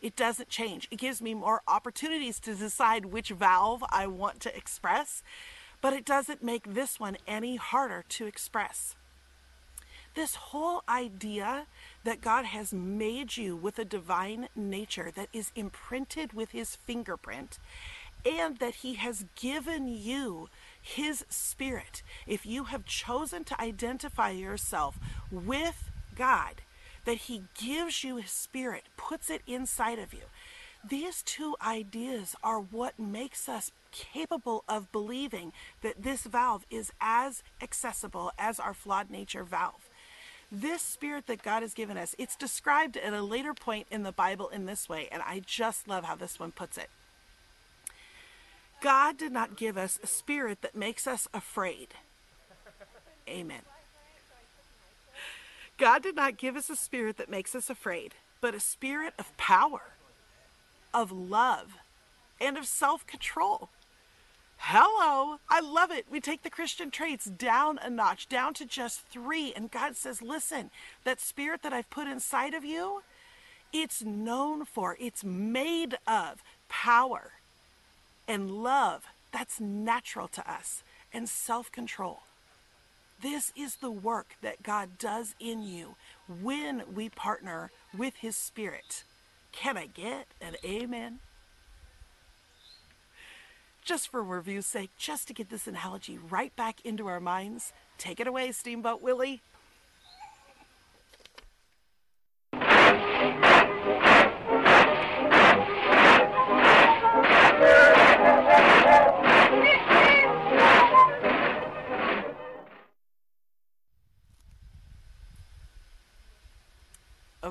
It 0.00 0.16
doesn't 0.16 0.48
change. 0.48 0.88
It 0.90 0.98
gives 0.98 1.22
me 1.22 1.32
more 1.32 1.62
opportunities 1.68 2.40
to 2.40 2.54
decide 2.54 3.06
which 3.06 3.30
valve 3.30 3.84
I 3.90 4.08
want 4.08 4.40
to 4.40 4.56
express, 4.56 5.22
but 5.80 5.92
it 5.92 6.04
doesn't 6.04 6.42
make 6.42 6.74
this 6.74 6.98
one 6.98 7.16
any 7.26 7.56
harder 7.56 8.04
to 8.10 8.26
express. 8.26 8.96
This 10.14 10.34
whole 10.34 10.82
idea 10.88 11.66
that 12.04 12.20
God 12.20 12.44
has 12.44 12.74
made 12.74 13.36
you 13.36 13.56
with 13.56 13.78
a 13.78 13.84
divine 13.84 14.48
nature 14.54 15.10
that 15.14 15.28
is 15.32 15.52
imprinted 15.54 16.34
with 16.34 16.50
his 16.50 16.76
fingerprint 16.76 17.58
and 18.24 18.58
that 18.58 18.76
he 18.76 18.94
has 18.94 19.24
given 19.36 19.88
you 19.88 20.48
his 20.80 21.24
spirit. 21.28 22.02
If 22.26 22.44
you 22.46 22.64
have 22.64 22.84
chosen 22.84 23.44
to 23.44 23.60
identify 23.60 24.30
yourself 24.30 24.98
with 25.30 25.90
God, 26.16 26.62
that 27.04 27.18
he 27.18 27.44
gives 27.58 28.04
you 28.04 28.16
his 28.16 28.30
spirit, 28.30 28.84
puts 28.96 29.30
it 29.30 29.42
inside 29.46 29.98
of 29.98 30.12
you. 30.12 30.24
These 30.88 31.22
two 31.22 31.54
ideas 31.64 32.34
are 32.42 32.60
what 32.60 32.98
makes 32.98 33.48
us 33.48 33.70
capable 33.92 34.64
of 34.68 34.90
believing 34.90 35.52
that 35.82 36.02
this 36.02 36.22
valve 36.22 36.66
is 36.70 36.92
as 37.00 37.42
accessible 37.60 38.32
as 38.38 38.58
our 38.58 38.74
flawed 38.74 39.10
nature 39.10 39.44
valve. 39.44 39.88
This 40.50 40.82
spirit 40.82 41.28
that 41.28 41.42
God 41.42 41.62
has 41.62 41.72
given 41.72 41.96
us, 41.96 42.14
it's 42.18 42.36
described 42.36 42.96
at 42.96 43.12
a 43.12 43.22
later 43.22 43.54
point 43.54 43.86
in 43.90 44.02
the 44.02 44.12
Bible 44.12 44.48
in 44.48 44.66
this 44.66 44.88
way, 44.88 45.08
and 45.10 45.22
I 45.22 45.40
just 45.44 45.88
love 45.88 46.04
how 46.04 46.16
this 46.16 46.38
one 46.40 46.52
puts 46.52 46.76
it. 46.76 46.90
God 48.82 49.16
did 49.16 49.30
not 49.30 49.56
give 49.56 49.78
us 49.78 50.00
a 50.02 50.08
spirit 50.08 50.60
that 50.62 50.74
makes 50.74 51.06
us 51.06 51.28
afraid. 51.32 51.94
Amen. 53.28 53.62
God 55.78 56.02
did 56.02 56.16
not 56.16 56.36
give 56.36 56.56
us 56.56 56.68
a 56.68 56.74
spirit 56.74 57.16
that 57.16 57.30
makes 57.30 57.54
us 57.54 57.70
afraid, 57.70 58.14
but 58.40 58.56
a 58.56 58.60
spirit 58.60 59.14
of 59.20 59.34
power, 59.36 59.94
of 60.92 61.12
love, 61.12 61.76
and 62.40 62.58
of 62.58 62.66
self 62.66 63.06
control. 63.06 63.70
Hello, 64.56 65.38
I 65.48 65.60
love 65.60 65.92
it. 65.92 66.06
We 66.10 66.20
take 66.20 66.42
the 66.42 66.50
Christian 66.50 66.90
traits 66.90 67.26
down 67.26 67.78
a 67.78 67.88
notch, 67.88 68.28
down 68.28 68.52
to 68.54 68.66
just 68.66 69.02
three. 69.06 69.52
And 69.54 69.70
God 69.70 69.96
says, 69.96 70.22
listen, 70.22 70.70
that 71.04 71.20
spirit 71.20 71.62
that 71.62 71.72
I've 71.72 71.90
put 71.90 72.08
inside 72.08 72.54
of 72.54 72.64
you, 72.64 73.02
it's 73.72 74.02
known 74.02 74.64
for, 74.64 74.96
it's 75.00 75.22
made 75.24 75.98
of 76.06 76.42
power 76.68 77.32
and 78.32 78.50
love. 78.50 79.04
That's 79.30 79.60
natural 79.60 80.26
to 80.28 80.50
us, 80.50 80.82
and 81.12 81.28
self 81.28 81.70
control. 81.70 82.20
This 83.20 83.52
is 83.54 83.76
the 83.76 83.90
work 83.90 84.36
that 84.40 84.62
God 84.62 84.98
does 84.98 85.34
in 85.38 85.62
you 85.62 85.96
when 86.40 86.82
we 86.92 87.10
partner 87.10 87.70
with 87.96 88.16
His 88.16 88.34
Spirit. 88.34 89.04
Can 89.52 89.76
I 89.76 89.86
get 89.86 90.28
an 90.40 90.56
amen? 90.64 91.18
Just 93.84 94.08
for 94.08 94.22
review's 94.22 94.66
sake, 94.66 94.90
just 94.96 95.28
to 95.28 95.34
get 95.34 95.50
this 95.50 95.66
analogy 95.66 96.18
right 96.18 96.54
back 96.56 96.80
into 96.84 97.08
our 97.08 97.20
minds, 97.20 97.72
take 97.98 98.18
it 98.18 98.26
away, 98.26 98.50
Steamboat 98.52 99.02
Willie. 99.02 99.42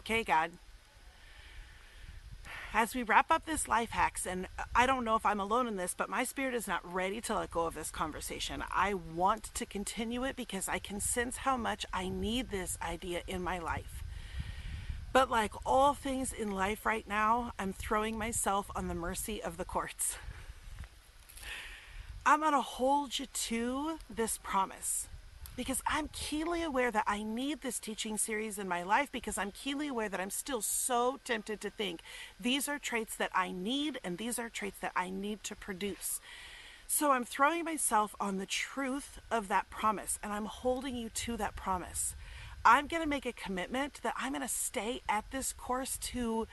Okay, 0.02 0.24
God. 0.24 0.50
as 2.74 2.96
we 2.96 3.04
wrap 3.04 3.30
up 3.30 3.46
this 3.46 3.68
life 3.68 3.92
hacks, 3.92 4.26
and 4.26 4.48
I 4.74 4.88
don't 4.88 5.06
know 5.06 5.16
if 5.16 5.28
I'm 5.28 5.40
alone 5.40 5.68
in 5.68 5.76
this, 5.76 5.94
but 5.96 6.10
my 6.10 6.24
spirit 6.24 6.56
is 6.56 6.68
not 6.68 6.82
ready 6.92 7.22
to 7.22 7.36
let 7.36 7.52
go 7.52 7.68
of 7.68 7.76
this 7.76 7.92
conversation. 7.92 8.64
I 8.72 8.96
want 8.96 9.54
to 9.54 9.64
continue 9.64 10.24
it 10.24 10.36
because 10.36 10.68
I 10.68 10.80
can 10.80 11.00
sense 11.00 11.38
how 11.38 11.56
much 11.56 11.86
I 11.94 12.10
need 12.10 12.50
this 12.50 12.80
idea 12.82 13.22
in 13.28 13.44
my 13.44 13.60
life. 13.60 14.04
But 15.14 15.30
like 15.30 15.52
all 15.68 15.94
things 15.94 16.34
in 16.34 16.50
life 16.50 16.84
right 16.84 17.08
now, 17.08 17.52
I'm 17.60 17.72
throwing 17.72 18.18
myself 18.18 18.72
on 18.76 18.88
the 18.88 18.96
mercy 18.96 19.44
of 19.44 19.58
the 19.58 19.66
courts. 19.66 20.18
I'm 22.26 22.40
going 22.40 22.54
to 22.54 22.62
hold 22.62 23.20
you 23.20 23.28
to 23.28 24.00
this 24.10 24.40
promise 24.42 25.08
because 25.62 25.84
I'm 25.86 26.10
keenly 26.12 26.64
aware 26.64 26.90
that 26.90 27.04
I 27.06 27.22
need 27.22 27.62
this 27.62 27.78
teaching 27.78 28.18
series 28.18 28.58
in 28.58 28.68
my 28.68 28.82
life 28.82 29.12
because 29.12 29.38
I'm 29.38 29.52
keenly 29.52 29.90
aware 29.90 30.10
that 30.10 30.20
I'm 30.20 30.32
still 30.32 30.64
so 30.64 31.20
tempted 31.24 31.62
to 31.62 31.70
think 31.70 32.00
these 32.40 32.68
are 32.68 32.80
traits 32.80 33.16
that 33.18 33.30
I 33.36 33.52
need 33.52 34.00
and 34.04 34.18
these 34.18 34.40
are 34.40 34.50
traits 34.50 34.80
that 34.80 34.92
I 34.96 35.12
need 35.12 35.44
to 35.44 35.56
produce. 35.56 36.20
So 36.88 37.12
I'm 37.12 37.26
throwing 37.26 37.64
myself 37.64 38.16
on 38.20 38.40
the 38.40 38.48
truth 38.48 39.20
of 39.30 39.50
that 39.50 39.70
promise 39.70 40.18
and 40.24 40.34
I'm 40.34 40.46
holding 40.46 40.96
you 40.96 41.10
to 41.10 41.38
that 41.38 41.56
promise. 41.56 42.16
I'm 42.66 42.88
going 42.88 43.04
to 43.04 43.08
make 43.08 43.28
a 43.28 43.32
commitment 43.32 44.00
that 44.02 44.16
I'm 44.18 44.32
going 44.32 44.42
to 44.42 44.48
stay 44.48 45.02
at 45.08 45.30
this 45.30 45.54
course 45.54 45.96
to 45.98 46.48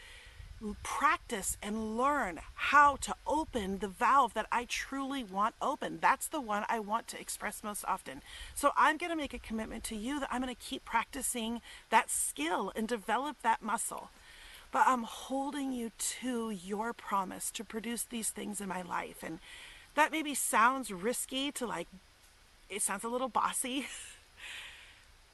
practice 0.83 1.57
and 1.63 1.97
learn 1.97 2.41
how 2.55 2.97
to 2.97 3.15
open 3.27 3.79
the 3.79 3.89
valve 3.89 4.35
that 4.35 4.47
I 4.51 4.65
truly 4.65 5.23
want 5.23 5.55
open. 5.63 5.99
That's 6.01 6.27
the 6.27 6.41
one 6.41 6.65
I 6.69 6.81
want 6.81 7.07
to 7.09 7.21
express 7.21 7.63
most 7.63 7.85
often. 7.87 8.23
So 8.55 8.73
I'm 8.77 8.97
going 8.97 9.11
to 9.11 9.17
make 9.17 9.35
a 9.35 9.39
commitment 9.39 9.85
to 9.85 9.97
you 9.97 10.21
that 10.21 10.29
I'm 10.33 10.43
going 10.43 10.55
to 10.55 10.61
keep 10.61 10.85
practicing 10.85 11.61
that 11.91 12.11
skill 12.11 12.73
and 12.75 12.89
develop 12.89 13.37
that 13.43 13.63
muscle. 13.63 14.11
But 14.71 14.85
I'm 14.87 15.05
holding 15.05 15.73
you 15.73 15.93
to 16.21 16.51
your 16.51 16.93
promise 16.93 17.51
to 17.53 17.65
produce 17.65 18.03
these 18.03 18.31
things 18.31 18.61
in 18.61 18.69
my 18.69 18.83
life. 18.83 19.23
And 19.23 19.39
that 19.95 20.13
maybe 20.13 20.35
sounds 20.35 20.93
risky 20.93 21.51
to 21.53 21.67
like, 21.67 21.89
it 22.69 22.83
sounds 22.83 23.05
a 23.05 23.09
little 23.09 23.29
bossy. 23.29 23.87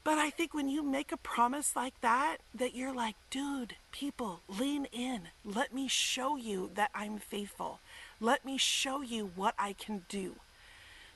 But 0.04 0.18
I 0.18 0.28
think 0.28 0.52
when 0.52 0.68
you 0.68 0.82
make 0.82 1.12
a 1.12 1.16
promise 1.16 1.74
like 1.74 1.98
that, 2.02 2.36
that 2.54 2.74
you're 2.74 2.94
like, 2.94 3.16
dude, 3.30 3.76
people, 3.90 4.40
lean 4.48 4.86
in. 4.92 5.28
Let 5.42 5.72
me 5.72 5.88
show 5.88 6.36
you 6.36 6.70
that 6.74 6.90
I'm 6.94 7.18
faithful. 7.18 7.80
Let 8.20 8.44
me 8.44 8.58
show 8.58 9.00
you 9.00 9.30
what 9.34 9.54
I 9.58 9.72
can 9.72 10.04
do. 10.10 10.36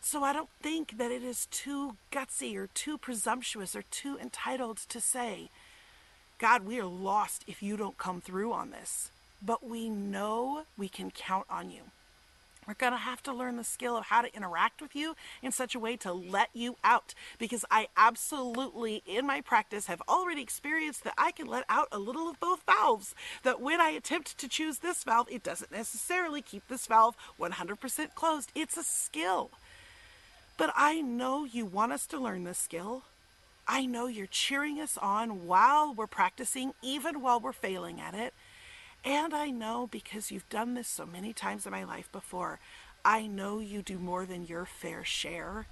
So 0.01 0.24
I 0.24 0.32
don't 0.32 0.49
think 0.62 0.97
that 0.97 1.11
it 1.11 1.22
is 1.22 1.47
too 1.51 1.97
gutsy 2.11 2.57
or 2.57 2.68
too 2.68 2.97
presumptuous 2.97 3.76
or 3.76 3.82
too 3.82 4.18
entitled 4.18 4.78
to 4.89 5.01
say, 5.03 5.51
God, 6.39 6.64
we 6.64 6.80
are 6.80 6.86
lost 6.86 7.45
if 7.47 7.62
you 7.62 7.76
don't 7.76 7.99
come 7.99 8.22
through 8.22 8.55
on 8.55 8.70
this. 8.70 9.11
But 9.45 9.68
we 9.68 9.91
know 9.91 10.62
we 10.78 10.89
can 10.89 11.11
count 11.11 11.47
on 11.51 11.70
you. 11.70 11.82
We're 12.69 12.75
going 12.75 12.93
to 12.93 12.99
have 12.99 13.23
to 13.23 13.33
learn 13.33 13.57
the 13.57 13.64
skill 13.64 13.97
of 13.97 14.05
how 14.05 14.21
to 14.21 14.37
interact 14.37 14.83
with 14.83 14.95
you 14.95 15.16
in 15.43 15.53
such 15.53 15.75
a 15.75 15.79
way 15.79 15.97
to 15.97 16.12
let 16.12 16.51
you 16.53 16.77
out. 16.85 17.14
Because 17.39 17.64
I 17.71 17.89
absolutely, 17.97 19.03
in 19.07 19.27
my 19.27 19.41
practice, 19.41 19.87
have 19.87 20.03
already 20.07 20.43
experienced 20.43 21.03
that 21.05 21.14
I 21.16 21.31
can 21.31 21.47
let 21.47 21.64
out 21.71 21.89
a 21.91 21.99
little 21.99 22.29
of 22.29 22.39
both 22.41 22.62
valves. 22.66 23.14
That 23.43 23.62
when 23.62 23.81
I 23.81 23.89
attempt 23.89 24.37
to 24.37 24.49
choose 24.49 24.81
this 24.81 25.03
valve, 25.03 25.29
it 25.31 25.43
doesn't 25.43 25.73
necessarily 25.73 26.43
keep 26.43 26.69
this 26.69 26.87
valve 26.87 27.16
100% 27.41 28.14
closed. 28.14 28.53
It's 28.55 28.77
a 28.77 28.85
skill. 28.85 29.51
But 30.59 30.71
I 30.77 31.01
know 31.01 31.47
you 31.47 31.64
want 31.64 31.93
us 31.93 32.05
to 32.09 32.19
learn 32.19 32.45
this 32.45 32.59
skill. 32.59 33.05
I 33.66 33.87
know 33.87 34.09
you're 34.09 34.27
cheering 34.27 34.79
us 34.79 34.99
on 34.99 35.47
while 35.47 35.95
we're 35.95 36.07
practicing, 36.07 36.75
even 36.83 37.23
while 37.23 37.41
we're 37.41 37.53
failing 37.53 37.99
at 37.99 38.14
it. 38.14 38.35
And 39.05 39.32
I 39.32 39.51
know 39.51 39.86
because 39.90 40.30
you've 40.30 40.49
done 40.49 40.74
this 40.74 40.88
so 40.88 41.07
many 41.07 41.32
times 41.32 41.66
in 41.66 41.72
my 41.72 41.84
life 41.84 42.11
before, 42.12 42.59
I 43.05 43.26
know 43.26 43.61
you 43.61 43.82
do 43.82 43.99
more 43.99 44.26
than 44.26 44.46
your 44.46 44.64
fair 44.66 45.05
share 45.05 45.66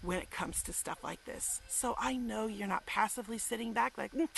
when 0.00 0.18
it 0.18 0.30
comes 0.30 0.62
to 0.62 0.72
stuff 0.72 0.98
like 1.02 1.24
this. 1.24 1.60
So 1.68 1.96
I 1.98 2.16
know 2.16 2.46
you're 2.46 2.68
not 2.68 2.86
passively 2.86 3.38
sitting 3.38 3.72
back 3.72 3.98
like, 3.98 4.12
mm, 4.12 4.28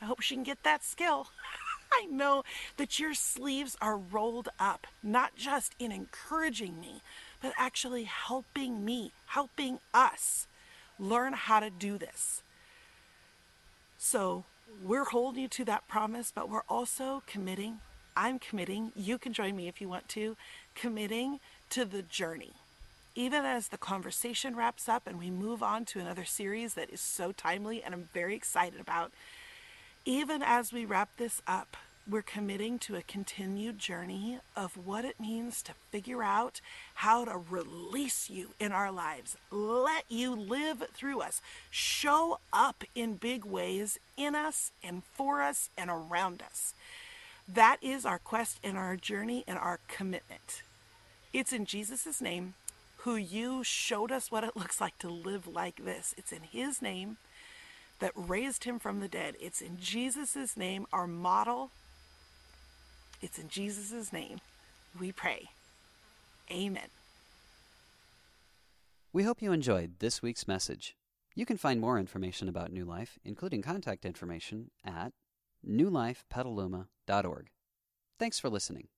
I 0.00 0.06
hope 0.06 0.20
she 0.20 0.34
can 0.34 0.44
get 0.44 0.62
that 0.62 0.82
skill. 0.82 1.28
I 1.92 2.06
know 2.06 2.44
that 2.76 2.98
your 2.98 3.14
sleeves 3.14 3.76
are 3.80 3.96
rolled 3.96 4.48
up, 4.58 4.86
not 5.02 5.34
just 5.36 5.74
in 5.78 5.92
encouraging 5.92 6.80
me, 6.80 7.02
but 7.42 7.52
actually 7.58 8.04
helping 8.04 8.84
me, 8.84 9.12
helping 9.26 9.80
us 9.92 10.46
learn 10.98 11.32
how 11.32 11.60
to 11.60 11.68
do 11.68 11.98
this. 11.98 12.42
So 13.98 14.44
we're 14.82 15.04
holding 15.04 15.42
you 15.42 15.48
to 15.48 15.64
that 15.66 15.88
promise, 15.88 16.32
but 16.34 16.48
we're 16.48 16.62
also 16.68 17.22
committing 17.26 17.80
I'm 18.16 18.38
committing, 18.38 18.92
you 18.96 19.18
can 19.18 19.32
join 19.32 19.56
me 19.56 19.68
if 19.68 19.80
you 19.80 19.88
want 19.88 20.08
to, 20.10 20.36
committing 20.74 21.40
to 21.70 21.84
the 21.84 22.02
journey. 22.02 22.52
Even 23.14 23.44
as 23.44 23.68
the 23.68 23.78
conversation 23.78 24.56
wraps 24.56 24.88
up 24.88 25.06
and 25.06 25.18
we 25.18 25.30
move 25.30 25.62
on 25.62 25.84
to 25.86 26.00
another 26.00 26.24
series 26.24 26.74
that 26.74 26.90
is 26.90 27.00
so 27.00 27.32
timely 27.32 27.82
and 27.82 27.94
I'm 27.94 28.08
very 28.14 28.34
excited 28.34 28.80
about, 28.80 29.12
even 30.04 30.42
as 30.42 30.72
we 30.72 30.84
wrap 30.84 31.10
this 31.16 31.42
up, 31.46 31.76
we're 32.08 32.22
committing 32.22 32.78
to 32.78 32.96
a 32.96 33.02
continued 33.02 33.78
journey 33.78 34.38
of 34.56 34.76
what 34.76 35.04
it 35.04 35.20
means 35.20 35.62
to 35.62 35.72
figure 35.90 36.22
out 36.22 36.60
how 36.94 37.24
to 37.24 37.36
release 37.36 38.28
you 38.28 38.48
in 38.58 38.72
our 38.72 38.90
lives, 38.90 39.36
let 39.50 40.04
you 40.08 40.34
live 40.34 40.82
through 40.92 41.20
us, 41.20 41.40
show 41.70 42.38
up 42.52 42.82
in 42.94 43.14
big 43.14 43.44
ways 43.44 43.98
in 44.16 44.34
us 44.34 44.72
and 44.82 45.02
for 45.14 45.42
us 45.42 45.68
and 45.78 45.90
around 45.90 46.42
us. 46.42 46.74
That 47.54 47.78
is 47.82 48.06
our 48.06 48.18
quest 48.18 48.60
and 48.62 48.78
our 48.78 48.94
journey 48.94 49.42
and 49.48 49.58
our 49.58 49.80
commitment. 49.88 50.62
It's 51.32 51.52
in 51.52 51.64
Jesus' 51.64 52.20
name, 52.20 52.54
who 52.98 53.16
you 53.16 53.64
showed 53.64 54.12
us 54.12 54.30
what 54.30 54.44
it 54.44 54.56
looks 54.56 54.80
like 54.80 54.98
to 54.98 55.08
live 55.08 55.48
like 55.48 55.84
this. 55.84 56.14
It's 56.16 56.32
in 56.32 56.42
His 56.42 56.80
name 56.80 57.16
that 57.98 58.12
raised 58.14 58.64
Him 58.64 58.78
from 58.78 59.00
the 59.00 59.08
dead. 59.08 59.34
It's 59.40 59.60
in 59.60 59.78
Jesus' 59.80 60.56
name, 60.56 60.86
our 60.92 61.08
model. 61.08 61.70
It's 63.20 63.38
in 63.38 63.48
Jesus' 63.48 64.12
name 64.12 64.40
we 64.98 65.10
pray. 65.10 65.50
Amen. 66.52 66.88
We 69.12 69.24
hope 69.24 69.42
you 69.42 69.50
enjoyed 69.50 69.98
this 69.98 70.22
week's 70.22 70.46
message. 70.46 70.94
You 71.34 71.46
can 71.46 71.56
find 71.56 71.80
more 71.80 71.98
information 71.98 72.48
about 72.48 72.72
New 72.72 72.84
Life, 72.84 73.18
including 73.24 73.62
contact 73.62 74.04
information, 74.04 74.70
at 74.84 75.12
newlifepetaluma.org. 75.66 77.50
Thanks 78.18 78.38
for 78.38 78.50
listening. 78.50 78.88